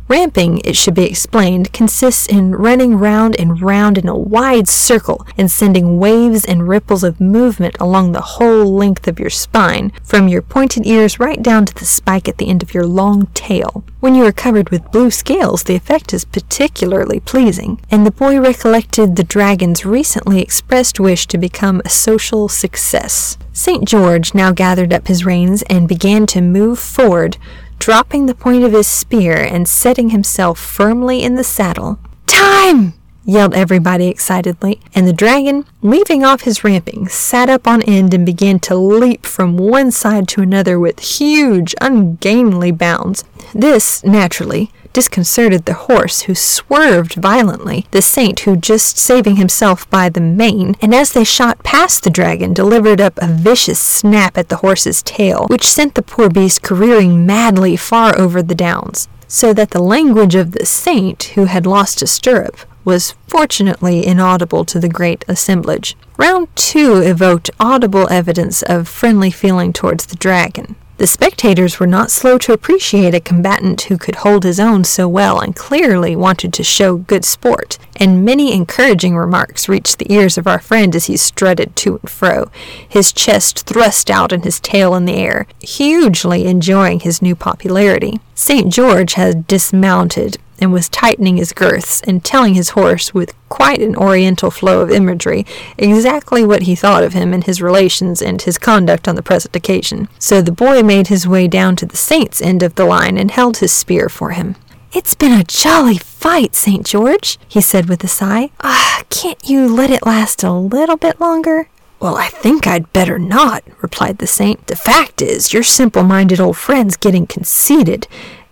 Ramping, 0.09 0.63
it 0.65 0.75
should 0.75 0.95
be 0.95 1.05
explained, 1.05 1.71
consists 1.75 2.27
in 2.27 2.53
running 2.53 2.97
round 2.97 3.39
and 3.39 3.61
round 3.61 3.99
in 3.99 4.09
a 4.09 4.17
wide 4.17 4.67
circle 4.67 5.27
and 5.37 5.51
sending 5.51 5.99
waves 5.99 6.47
and 6.47 6.67
ripples 6.67 7.05
of 7.05 7.21
movement 7.21 7.77
along 7.79 8.13
the 8.13 8.23
whole 8.23 8.75
length 8.75 9.07
of 9.07 9.21
your 9.21 9.29
spine, 9.29 9.93
from 10.03 10.27
your 10.27 10.41
pointed 10.41 10.87
ears 10.87 11.21
right 11.21 11.43
down 11.43 11.67
to 11.67 11.75
the 11.75 11.85
spike 11.85 12.27
at 12.27 12.39
the 12.39 12.49
end 12.49 12.63
of 12.63 12.73
your 12.73 12.87
long 12.87 13.27
tail. 13.35 13.85
When 14.01 14.15
you 14.15 14.25
are 14.25 14.33
covered 14.33 14.71
with 14.71 14.91
blue 14.91 15.11
scales, 15.11 15.65
the 15.65 15.75
effect 15.75 16.15
is 16.15 16.25
particularly 16.25 17.21
pleasing, 17.21 17.79
and 17.91 18.07
the 18.07 18.11
boy 18.11 18.41
recollected 18.41 19.17
the 19.17 19.25
dragon's 19.25 19.85
recently 19.85 20.41
expressed 20.41 20.99
wish 20.99 21.27
to 21.27 21.37
become 21.37 21.83
a 21.85 21.91
social 21.91 22.49
success. 22.49 23.37
St. 23.53 23.87
George 23.87 24.35
now 24.35 24.53
gathered 24.53 24.93
up 24.93 25.09
his 25.09 25.27
reins 25.27 25.63
and 25.69 25.87
began 25.87 26.27
to 26.29 26.41
move 26.41 26.79
forward 26.79 27.37
dropping 27.79 28.27
the 28.27 28.35
point 28.35 28.65
of 28.65 28.73
his 28.73 28.87
spear 28.87 29.37
and 29.37 29.69
setting 29.69 30.11
himself 30.11 30.59
firmly 30.59 31.23
in 31.23 31.35
the 31.35 31.45
saddle. 31.45 31.99
Time! 32.27 32.95
yelled 33.29 33.53
everybody 33.53 34.09
excitedly, 34.09 34.81
and 34.95 35.07
the 35.07 35.13
dragon, 35.13 35.67
leaving 35.83 36.25
off 36.25 36.43
his 36.43 36.65
ramping, 36.65 37.07
sat 37.09 37.51
up 37.51 37.67
on 37.69 37.83
end 37.83 38.15
and 38.15 38.25
began 38.25 38.59
to 38.59 38.75
leap 38.75 39.27
from 39.27 39.59
one 39.59 39.91
side 39.91 40.27
to 40.27 40.41
another 40.41 40.81
with 40.81 40.99
huge, 41.01 41.75
ungainly 41.79 42.71
bounds. 42.71 43.25
This, 43.53 44.03
naturally, 44.03 44.73
disconcerted 44.93 45.65
the 45.65 45.75
horse, 45.75 46.23
who 46.23 46.35
swerved 46.35 47.15
violently, 47.15 47.87
the 47.91 48.03
saint, 48.03 48.41
who 48.41 48.57
just 48.57 48.99
saving 48.99 49.37
himself 49.37 49.89
by 49.91 50.09
the 50.09 50.21
mane, 50.21 50.77
and 50.81 50.95
as 50.95 51.13
they 51.13 51.25
shot 51.25 51.63
past 51.63 52.05
the 52.05 52.11
dragon, 52.11 52.53
delivered 52.53 53.01
up 53.01 53.19
a 53.19 53.27
vicious 53.27 53.79
snap 53.79 54.37
at 54.39 54.49
the 54.49 54.57
horse's 54.57 55.03
tail, 55.03 55.47
which 55.49 55.67
sent 55.67 55.95
the 55.95 56.03
poor 56.03 56.29
beast 56.29 56.63
careering 56.63 57.27
madly 57.27 57.77
far 57.77 58.19
over 58.19 58.43
the 58.43 58.55
downs, 58.55 59.09
so 59.27 59.53
that 59.53 59.71
the 59.71 59.83
language 59.83 60.35
of 60.35 60.53
the 60.53 60.67
saint, 60.67 61.25
who 61.35 61.45
had 61.45 61.67
lost 61.67 62.03
a 62.03 62.07
stirrup, 62.07 62.57
was 62.85 63.15
fortunately 63.27 64.07
inaudible 64.07 64.65
to 64.65 64.81
the 64.81 64.89
great 64.89 65.23
assemblage. 65.29 65.95
Round 66.17 66.49
two 66.57 66.97
evoked 66.97 67.51
audible 67.61 68.09
evidence 68.11 68.63
of 68.63 68.89
friendly 68.89 69.31
feeling 69.31 69.75
towards 69.75 70.07
the 70.07 70.17
dragon. 70.17 70.75
The 70.99 71.07
spectators 71.07 71.79
were 71.79 71.87
not 71.87 72.11
slow 72.11 72.39
to 72.39 72.53
appreciate 72.53 73.15
a 73.15 73.21
combatant 73.21 73.83
who 73.83 73.97
could 73.97 74.17
hold 74.17 74.43
his 74.43 74.59
own 74.59 74.83
so 74.83 75.07
well 75.07 75.39
and 75.39 75.55
clearly 75.55 76.17
wanted 76.17 76.53
to 76.55 76.65
show 76.65 76.97
good 76.97 77.25
sport, 77.25 77.79
and 77.95 78.25
many 78.25 78.53
encouraging 78.53 79.17
remarks 79.17 79.69
reached 79.69 80.01
the 80.01 80.13
ears 80.13 80.37
of 80.37 80.49
our 80.49 80.59
friend 80.59 80.97
as 80.97 81.07
he 81.07 81.17
strutted 81.17 81.77
to 81.77 81.99
and 81.99 82.11
fro, 82.11 82.51
his 82.89 83.13
chest 83.13 83.65
thrust 83.65 84.11
out 84.11 84.33
and 84.33 84.43
his 84.43 84.59
tail 84.59 84.97
in 84.97 85.05
the 85.05 85.15
air, 85.15 85.47
hugely 85.61 86.47
enjoying 86.47 86.99
his 86.99 87.23
new 87.23 87.37
popularity. 87.37 88.19
St. 88.35 88.73
George 88.73 89.13
had 89.13 89.47
dismounted 89.47 90.39
and 90.61 90.73
was 90.73 90.89
tightening 90.89 91.37
his 91.37 91.53
girths 91.53 92.01
and 92.03 92.25
telling 92.25 92.55
his 92.55 92.71
horse 92.71 93.15
with 93.15 93.35
quite 93.49 93.81
an 93.81 93.97
oriental 93.97 94.51
flow 94.51 94.81
of 94.81 94.91
imagery 94.91 95.47
exactly 95.77 96.45
what 96.45 96.63
he 96.63 96.75
thought 96.75 97.05
of 97.05 97.13
him 97.13 97.33
and 97.33 97.45
his 97.45 97.63
relations 97.63 98.21
and 98.21 98.43
his 98.43 98.59
conduct 98.59 99.09
on 99.09 99.15
the 99.15 99.23
present 99.23 99.55
occasion. 99.57 100.09
So 100.19 100.43
the 100.43 100.53
boy 100.53 100.83
made 100.83 101.09
his 101.09 101.27
way 101.27 101.49
down 101.49 101.77
to 101.77 101.87
the 101.87 101.97
saint's 101.97 102.43
end 102.43 102.63
of 102.63 102.75
the 102.75 102.85
line 102.85 103.19
and 103.19 103.31
held 103.31 103.59
his 103.59 103.73
spear 103.73 104.09
for 104.09 104.31
him. 104.31 104.57
It's 104.93 105.15
been 105.15 105.39
a 105.39 105.45
jolly 105.45 105.99
fight, 105.99 106.55
St. 106.55 106.87
George, 106.87 107.39
he 107.47 107.61
said 107.61 107.89
with 107.89 108.03
a 108.05 108.09
sigh. 108.09 108.51
Ah, 108.61 109.03
can't 109.11 109.49
you 109.49 109.69
let 109.69 109.91
it 109.91 110.07
last 110.07 110.43
a 110.43 110.51
little 110.51 110.97
bit 110.97 111.21
longer? 111.21 111.69
Well, 112.01 112.17
I 112.17 112.29
think 112.29 112.67
I'd 112.67 112.93
better 112.93 113.19
not, 113.19 113.65
replied 113.83 114.19
the 114.19 114.27
saint. 114.27 114.69
The 114.69 114.77
fact 114.77 115.21
is, 115.21 115.53
your 115.53 115.65
simple 115.65 116.05
minded 116.05 116.41
old 116.41 116.57
friend's 116.57 116.97
getting 116.97 117.27
conceited, 117.27 118.07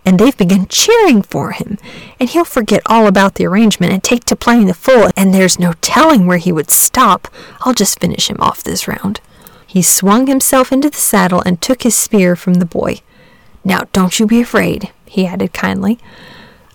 and 0.07 0.21
they've 0.21 0.39
begun 0.39 0.69
cheering 0.69 1.21
for 1.21 1.51
him, 1.51 1.77
and 2.21 2.31
he'll 2.31 2.45
forget 2.45 2.81
all 2.87 3.09
about 3.09 3.35
the 3.35 3.45
arrangement 3.45 3.93
and 3.93 4.05
take 4.05 4.25
to 4.25 4.37
playing 4.37 4.67
the 4.67 4.73
fool, 4.75 5.11
and 5.17 5.35
there's 5.35 5.59
no 5.59 5.73
telling 5.81 6.27
where 6.27 6.39
he 6.39 6.53
would 6.53 6.71
stop. 6.71 7.27
I'll 7.63 7.75
just 7.75 7.99
finish 7.99 8.31
him 8.31 8.37
off 8.39 8.63
this 8.63 8.87
round. 8.87 9.21
He 9.67 9.83
swung 9.83 10.29
himself 10.29 10.71
into 10.71 10.89
the 10.89 10.97
saddle 10.97 11.43
and 11.45 11.61
took 11.61 11.83
his 11.83 11.97
spear 11.97 12.37
from 12.37 12.55
the 12.55 12.65
boy. 12.65 13.01
Now, 13.65 13.83
don't 13.93 14.19
you 14.21 14.27
be 14.27 14.41
afraid, 14.41 14.93
he 15.07 15.27
added 15.27 15.53
kindly. 15.53 15.99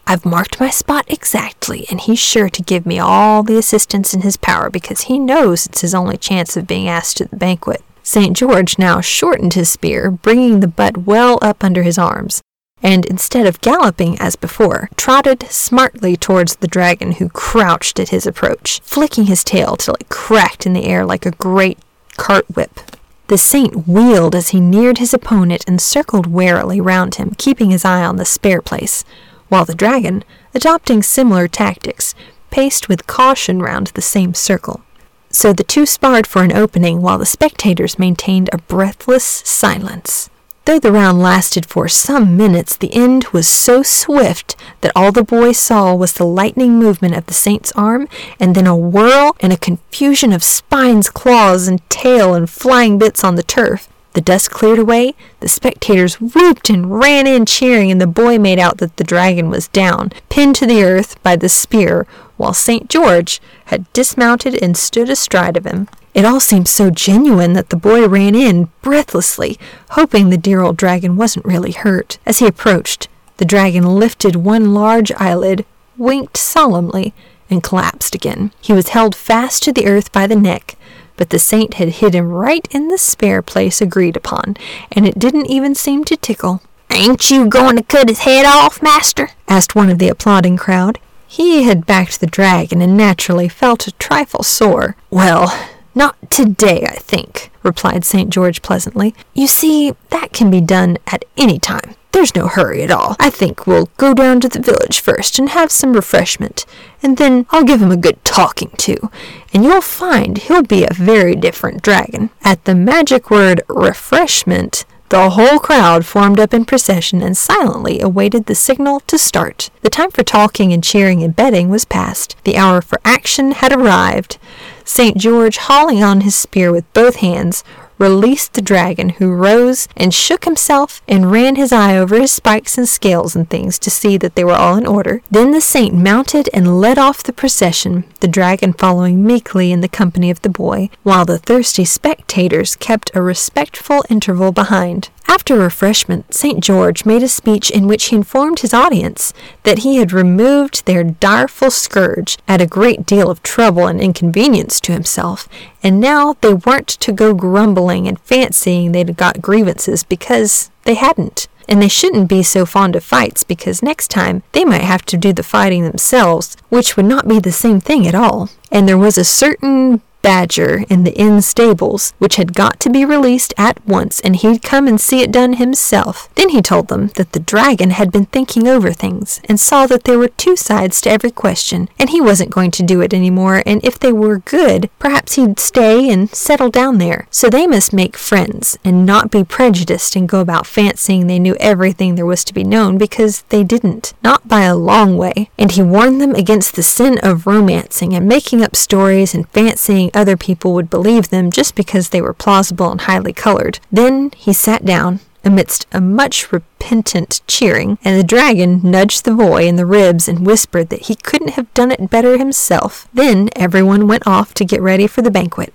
I've 0.05 0.25
marked 0.25 0.59
my 0.59 0.69
spot 0.69 1.05
exactly, 1.07 1.85
and 1.89 2.01
he's 2.01 2.19
sure 2.19 2.49
to 2.49 2.61
give 2.61 2.85
me 2.85 2.99
all 2.99 3.43
the 3.43 3.57
assistance 3.57 4.13
in 4.13 4.21
his 4.21 4.35
power 4.35 4.69
because 4.69 5.03
he 5.03 5.17
knows 5.17 5.65
it's 5.65 5.81
his 5.81 5.95
only 5.95 6.17
chance 6.17 6.57
of 6.57 6.67
being 6.67 6.89
asked 6.89 7.17
to 7.17 7.25
the 7.25 7.37
banquet. 7.37 7.81
St. 8.03 8.35
George 8.35 8.77
now 8.77 8.99
shortened 8.99 9.53
his 9.53 9.69
spear, 9.69 10.11
bringing 10.11 10.59
the 10.59 10.67
butt 10.67 10.97
well 10.97 11.39
up 11.41 11.63
under 11.63 11.83
his 11.83 11.97
arms 11.97 12.41
and 12.83 13.05
instead 13.05 13.45
of 13.45 13.61
galloping 13.61 14.19
as 14.19 14.35
before, 14.35 14.89
trotted 14.95 15.43
smartly 15.43 16.15
towards 16.15 16.55
the 16.55 16.67
dragon 16.67 17.13
who 17.13 17.29
crouched 17.29 17.99
at 17.99 18.09
his 18.09 18.25
approach, 18.25 18.79
flicking 18.81 19.25
his 19.25 19.43
tail 19.43 19.77
till 19.77 19.95
it 19.95 20.09
cracked 20.09 20.65
in 20.65 20.73
the 20.73 20.85
air 20.85 21.05
like 21.05 21.25
a 21.25 21.31
great 21.31 21.77
cart 22.17 22.45
whip. 22.55 22.79
The 23.27 23.37
saint 23.37 23.87
wheeled 23.87 24.35
as 24.35 24.49
he 24.49 24.59
neared 24.59 24.97
his 24.97 25.13
opponent 25.13 25.63
and 25.67 25.81
circled 25.81 26.27
warily 26.27 26.81
round 26.81 27.15
him, 27.15 27.33
keeping 27.37 27.71
his 27.71 27.85
eye 27.85 28.03
on 28.03 28.17
the 28.17 28.25
spare 28.25 28.61
place, 28.61 29.05
while 29.47 29.63
the 29.63 29.75
dragon, 29.75 30.23
adopting 30.53 31.01
similar 31.01 31.47
tactics, 31.47 32.13
paced 32.49 32.89
with 32.89 33.07
caution 33.07 33.61
round 33.61 33.87
the 33.87 34.01
same 34.01 34.33
circle. 34.33 34.81
So 35.29 35.53
the 35.53 35.63
two 35.63 35.85
sparred 35.85 36.27
for 36.27 36.43
an 36.43 36.51
opening 36.51 37.01
while 37.01 37.17
the 37.17 37.25
spectators 37.25 37.97
maintained 37.97 38.49
a 38.51 38.57
breathless 38.57 39.23
silence. 39.23 40.29
Though 40.65 40.80
the 40.80 40.91
round 40.91 41.19
lasted 41.19 41.65
for 41.65 41.88
some 41.88 42.38
minutes, 42.38 42.78
the 42.78 42.93
end 42.93 43.26
was 43.34 43.47
so 43.47 43.82
swift 43.82 44.56
that 44.82 44.91
all 44.95 45.12
the 45.12 45.24
boy 45.24 45.54
saw 45.54 45.95
was 45.95 46.13
the 46.13 46.26
lightning 46.26 46.78
movement 46.78 47.15
of 47.15 47.26
the 47.26 47.34
saint's 47.34 47.71
arm, 47.71 48.08
and 48.39 48.54
then 48.54 48.67
a 48.67 48.78
whirl 48.78 49.36
and 49.39 49.52
a 49.52 49.58
confusion 49.58 50.32
of 50.32 50.43
spines, 50.43 51.10
claws, 51.10 51.67
and 51.67 51.88
tail 51.89 52.36
and 52.36 52.50
flying 52.50 53.00
bits 53.00 53.24
on 53.24 53.36
the 53.36 53.43
turf. 53.43 53.89
The 54.13 54.21
dust 54.21 54.52
cleared 54.52 54.78
away, 54.78 55.15
the 55.39 55.50
spectators 55.50 56.21
whooped 56.21 56.69
and 56.69 57.00
ran 57.00 57.26
in 57.26 57.45
cheering, 57.45 57.89
and 57.89 58.00
the 58.00 58.08
boy 58.08 58.38
made 58.38 58.60
out 58.60 58.78
that 58.78 58.97
the 58.97 59.04
dragon 59.04 59.50
was 59.50 59.69
down, 59.69 60.12
pinned 60.30 60.56
to 60.56 60.67
the 60.67 60.84
earth 60.84 61.21
by 61.24 61.38
the 61.38 61.50
spear, 61.50 62.06
while 62.38 62.54
St. 62.54 62.89
George 62.89 63.41
had 63.65 63.91
dismounted 63.93 64.62
and 64.62 64.78
stood 64.78 65.10
astride 65.10 65.58
of 65.58 65.65
him. 65.65 65.88
It 66.13 66.26
all 66.26 66.39
seemed 66.39 66.67
so 66.67 66.89
genuine 66.89 67.54
that 67.54 67.69
the 67.69 67.78
boy 67.78 68.08
ran 68.08 68.36
in 68.36 68.69
breathlessly, 68.82 69.58
hoping 69.91 70.30
the 70.30 70.38
dear 70.38 70.62
old 70.62 70.78
dragon 70.78 71.15
wasn't 71.15 71.45
really 71.45 71.71
hurt. 71.71 72.17
As 72.26 72.39
he 72.39 72.47
approached, 72.47 73.08
the 73.38 73.45
dragon 73.45 73.86
lifted 73.86 74.36
one 74.36 74.74
large 74.74 75.12
eyelid, 75.13 75.65
winked 75.97 76.38
solemnly, 76.38 77.13
and 77.50 77.63
collapsed 77.63 78.13
again. 78.13 78.52
He 78.62 78.74
was 78.74 78.89
held 78.89 79.15
fast 79.15 79.63
to 79.63 79.74
the 79.74 79.88
earth 79.88 80.12
by 80.12 80.28
the 80.28 80.36
neck, 80.36 80.76
but 81.17 81.30
the 81.30 81.39
saint 81.39 81.76
had 81.76 81.89
hit 81.89 82.13
him 82.13 82.30
right 82.30 82.67
in 82.71 82.89
the 82.89 82.97
spare 82.97 83.41
place 83.41 83.82
agreed 83.82 84.17
upon, 84.17 84.58
and 84.91 85.08
it 85.08 85.19
didn't 85.19 85.47
even 85.47 85.76
seem 85.76 86.04
to 86.06 86.17
tickle. 86.17 86.62
Ain't 86.89 87.32
you 87.32 87.47
going 87.47 87.78
to 87.78 87.84
cut 87.84 88.10
his 88.10 88.19
head 88.19 88.45
off, 88.45 88.82
master? 88.82 89.30
asked 89.47 89.76
one 89.76 89.89
of 89.89 89.97
the 89.97 90.10
applauding 90.10 90.58
crowd. 90.58 91.00
He 91.26 91.63
had 91.63 91.86
backed 91.86 92.19
the 92.19 92.28
dragon 92.28 92.82
and 92.82 92.97
naturally 92.97 93.47
felt 93.47 93.88
a 93.88 93.93
trifle 93.93 94.43
sore. 94.43 94.97
Well, 95.10 95.58
not 95.93 96.15
today, 96.30 96.86
I 96.88 96.95
think, 96.95 97.51
replied 97.63 98.06
St. 98.06 98.30
George 98.30 98.62
pleasantly. 98.62 99.13
You 99.34 99.47
see, 99.47 99.93
that 100.10 100.34
can 100.34 100.49
be 100.49 100.62
done 100.62 100.97
at 101.08 101.25
any 101.38 101.60
time. 101.60 101.95
There's 102.12 102.36
no 102.36 102.47
hurry 102.47 102.84
at 102.84 102.91
all. 102.91 103.15
I 103.19 103.30
think 103.30 103.65
we'll 103.65 103.89
go 103.97 104.13
down 104.13 104.41
to 104.41 104.49
the 104.49 104.60
village 104.62 104.99
first 104.99 105.39
and 105.39 105.49
have 105.49 105.71
some 105.71 105.93
refreshment, 105.93 106.65
and 107.01 107.17
then 107.17 107.45
I'll 107.51 107.63
give 107.63 107.82
him 107.82 107.91
a 107.91 107.97
good 107.97 108.23
talking 108.25 108.71
to, 108.80 109.10
and 109.54 109.63
you'll 109.63 109.82
find 109.82 110.38
he'll 110.38 110.63
be 110.63 110.84
a 110.84 110.93
very 110.93 111.36
different 111.36 111.82
dragon. 111.82 112.30
At 112.43 112.65
the 112.65 112.75
magic 112.75 113.32
word 113.32 113.62
refreshment, 113.69 114.86
The 115.12 115.32
whole 115.32 115.60
crowd 115.60 116.06
formed 116.06 116.39
up 116.39 116.54
in 116.54 116.63
procession 116.63 117.21
and 117.21 117.36
silently 117.36 117.99
awaited 117.99 118.45
the 118.45 118.56
signal 118.56 119.01
to 119.08 119.17
start. 119.17 119.69
The 119.82 119.89
time 119.89 120.10
for 120.10 120.23
talking 120.23 120.71
and 120.71 120.82
cheering 120.82 121.21
and 121.21 121.36
betting 121.36 121.67
was 121.67 121.84
past. 121.84 122.38
The 122.45 122.56
hour 122.56 122.82
for 122.82 122.97
action 123.04 123.51
had 123.51 123.73
arrived. 123.73 124.38
St. 124.83 125.17
George, 125.17 125.57
hauling 125.57 126.03
on 126.03 126.21
his 126.21 126.35
spear 126.35 126.71
with 126.71 126.91
both 126.93 127.17
hands, 127.17 127.63
released 128.01 128.53
the 128.53 128.61
dragon, 128.61 129.09
who 129.09 129.31
rose 129.31 129.87
and 129.95 130.13
shook 130.13 130.43
himself 130.43 131.01
and 131.07 131.31
ran 131.31 131.55
his 131.55 131.71
eye 131.71 131.95
over 131.95 132.19
his 132.19 132.31
spikes 132.31 132.77
and 132.77 132.89
scales 132.89 133.35
and 133.35 133.49
things 133.49 133.77
to 133.77 133.91
see 133.91 134.17
that 134.17 134.35
they 134.35 134.43
were 134.43 134.51
all 134.51 134.75
in 134.75 134.87
order. 134.87 135.21
Then 135.29 135.51
the 135.51 135.61
saint 135.61 135.93
mounted 135.93 136.49
and 136.53 136.81
led 136.81 136.97
off 136.97 137.23
the 137.23 137.31
procession, 137.31 138.03
the 138.19 138.27
dragon 138.27 138.73
following 138.73 139.23
meekly 139.23 139.71
in 139.71 139.81
the 139.81 139.87
company 139.87 140.31
of 140.31 140.41
the 140.41 140.49
boy, 140.49 140.89
while 141.03 141.25
the 141.25 141.37
thirsty 141.37 141.85
spectators 141.85 142.75
kept 142.75 143.11
a 143.13 143.21
respectful 143.21 144.03
interval 144.09 144.51
behind. 144.51 145.09
After 145.27 145.55
refreshment, 145.57 146.33
St. 146.33 146.61
George 146.61 147.05
made 147.05 147.23
a 147.23 147.27
speech 147.29 147.71
in 147.71 147.87
which 147.87 148.05
he 148.05 148.17
informed 148.17 148.59
his 148.59 148.73
audience 148.73 149.33
that 149.63 149.79
he 149.79 149.95
had 149.95 150.11
removed 150.11 150.85
their 150.85 151.05
direful 151.05 151.71
scourge 151.71 152.37
at 152.49 152.59
a 152.59 152.67
great 152.67 153.05
deal 153.05 153.29
of 153.29 153.41
trouble 153.41 153.87
and 153.87 154.01
inconvenience 154.01 154.81
to 154.81 154.91
himself, 154.91 155.47
and 155.83 155.99
now 155.99 156.35
they 156.41 156.53
weren't 156.53 156.87
to 156.87 157.11
go 157.11 157.33
grumbling 157.33 158.07
and 158.07 158.19
fancying 158.19 158.91
they'd 158.91 159.17
got 159.17 159.41
grievances 159.41 160.03
because 160.03 160.69
they 160.83 160.95
hadn't. 160.95 161.47
And 161.67 161.81
they 161.81 161.87
shouldn't 161.87 162.27
be 162.27 162.43
so 162.43 162.65
fond 162.65 162.95
of 162.95 163.03
fights 163.03 163.43
because 163.43 163.81
next 163.81 164.09
time 164.09 164.43
they 164.51 164.65
might 164.65 164.81
have 164.81 165.05
to 165.05 165.17
do 165.17 165.31
the 165.31 165.43
fighting 165.43 165.83
themselves, 165.83 166.57
which 166.69 166.97
would 166.97 167.05
not 167.05 167.27
be 167.27 167.39
the 167.39 167.51
same 167.51 167.79
thing 167.79 168.05
at 168.07 168.15
all. 168.15 168.49
And 168.71 168.87
there 168.87 168.97
was 168.97 169.17
a 169.17 169.23
certain 169.23 170.01
badger 170.21 170.84
in 170.89 171.03
the 171.03 171.13
inn 171.17 171.41
stables, 171.41 172.13
which 172.19 172.36
had 172.36 172.53
got 172.53 172.79
to 172.79 172.89
be 172.89 173.05
released 173.05 173.53
at 173.57 173.86
once, 173.86 174.19
and 174.19 174.36
he'd 174.38 174.62
come 174.62 174.88
and 174.88 174.99
see 174.99 175.21
it 175.21 175.31
done 175.31 175.53
himself. 175.53 176.29
Then 176.36 176.49
he 176.49 176.62
told 176.62 176.88
them 176.88 177.07
that 177.15 177.31
the 177.34 177.39
dragon 177.39 177.91
had 177.91 178.12
been 178.12 178.25
thinking 178.25 178.67
over 178.67 178.91
things, 178.91 179.41
and 179.45 179.60
saw 179.60 179.88
that 179.88 180.03
there 180.03 180.19
were 180.19 180.27
two 180.27 180.55
sides 180.55 181.01
to 181.01 181.12
every 181.12 181.31
question, 181.31 181.89
and 181.99 182.10
he 182.10 182.21
wasn't 182.21 182.51
going 182.51 182.71
to 182.71 182.84
do 182.84 183.01
it 183.01 183.13
any 183.13 183.29
more, 183.29 183.63
and 183.65 183.84
if 183.84 183.99
they 183.99 184.12
were 184.12 184.39
good, 184.39 184.89
perhaps 184.99 185.36
he'd 185.36 185.60
stay 185.60 186.10
and 186.10 186.29
settle 186.29 186.69
down 186.69 186.97
there. 186.97 187.27
So 187.31 187.49
they 187.49 187.67
must 187.67 187.93
make 187.93 188.17
friends, 188.17 188.77
and 188.84 189.05
not 189.05 189.31
be 189.31 189.43
prejudiced 189.43 190.15
and 190.15 190.29
go 190.29 190.39
about 190.39 190.67
fancying 190.67 191.27
they 191.27 191.39
knew 191.39 191.55
everything 191.60 192.15
there 192.15 192.25
was 192.25 192.43
to 192.45 192.53
be 192.53 192.63
known, 192.63 192.97
because 192.97 193.43
they 193.49 193.63
didn't, 193.63 194.13
not 194.23 194.47
by 194.47 194.62
a 194.62 194.75
long 194.75 195.17
way. 195.17 195.49
And 195.57 195.71
he 195.71 195.81
warned 195.81 196.21
them 196.21 196.36
against 196.36 196.75
the 196.75 196.84
sin 196.84 197.17
of 197.23 197.47
romancing 197.47 198.13
and 198.13 198.27
making 198.27 198.62
up 198.63 198.75
stories 198.75 199.34
and 199.34 199.49
fancying 199.49 200.11
other 200.13 200.38
people 200.38 200.74
would 200.74 200.89
believe 200.89 201.30
them 201.30 201.52
just 201.52 201.76
because 201.76 202.10
they 202.10 202.21
were 202.21 202.34
plausible 202.34 202.91
and 202.91 203.02
highly 203.02 203.34
colored. 203.34 203.80
Then 203.91 204.32
he 204.36 204.54
sat 204.54 204.86
down 204.86 205.19
amidst 205.43 205.88
a 205.91 206.02
much 206.02 206.52
repentant 206.52 207.41
cheering, 207.47 207.97
and 208.04 208.19
the 208.19 208.24
dragon 208.24 208.82
nudged 208.84 209.26
the 209.26 209.34
boy 209.34 209.67
in 209.67 209.76
the 209.76 209.86
ribs 209.86 210.28
and 210.28 210.45
whispered 210.45 210.89
that 210.89 211.04
he 211.04 211.15
couldn't 211.15 211.52
have 211.52 211.74
done 211.74 211.91
it 211.91 212.10
better 212.10 212.38
himself. 212.38 213.08
Then 213.13 213.50
everyone 213.56 214.08
went 214.08 214.28
off 214.28 214.54
to 214.56 214.65
get 214.65 214.82
ready 214.82 215.08
for 215.08 215.21
the 215.21 215.32
banquet. 215.32 215.74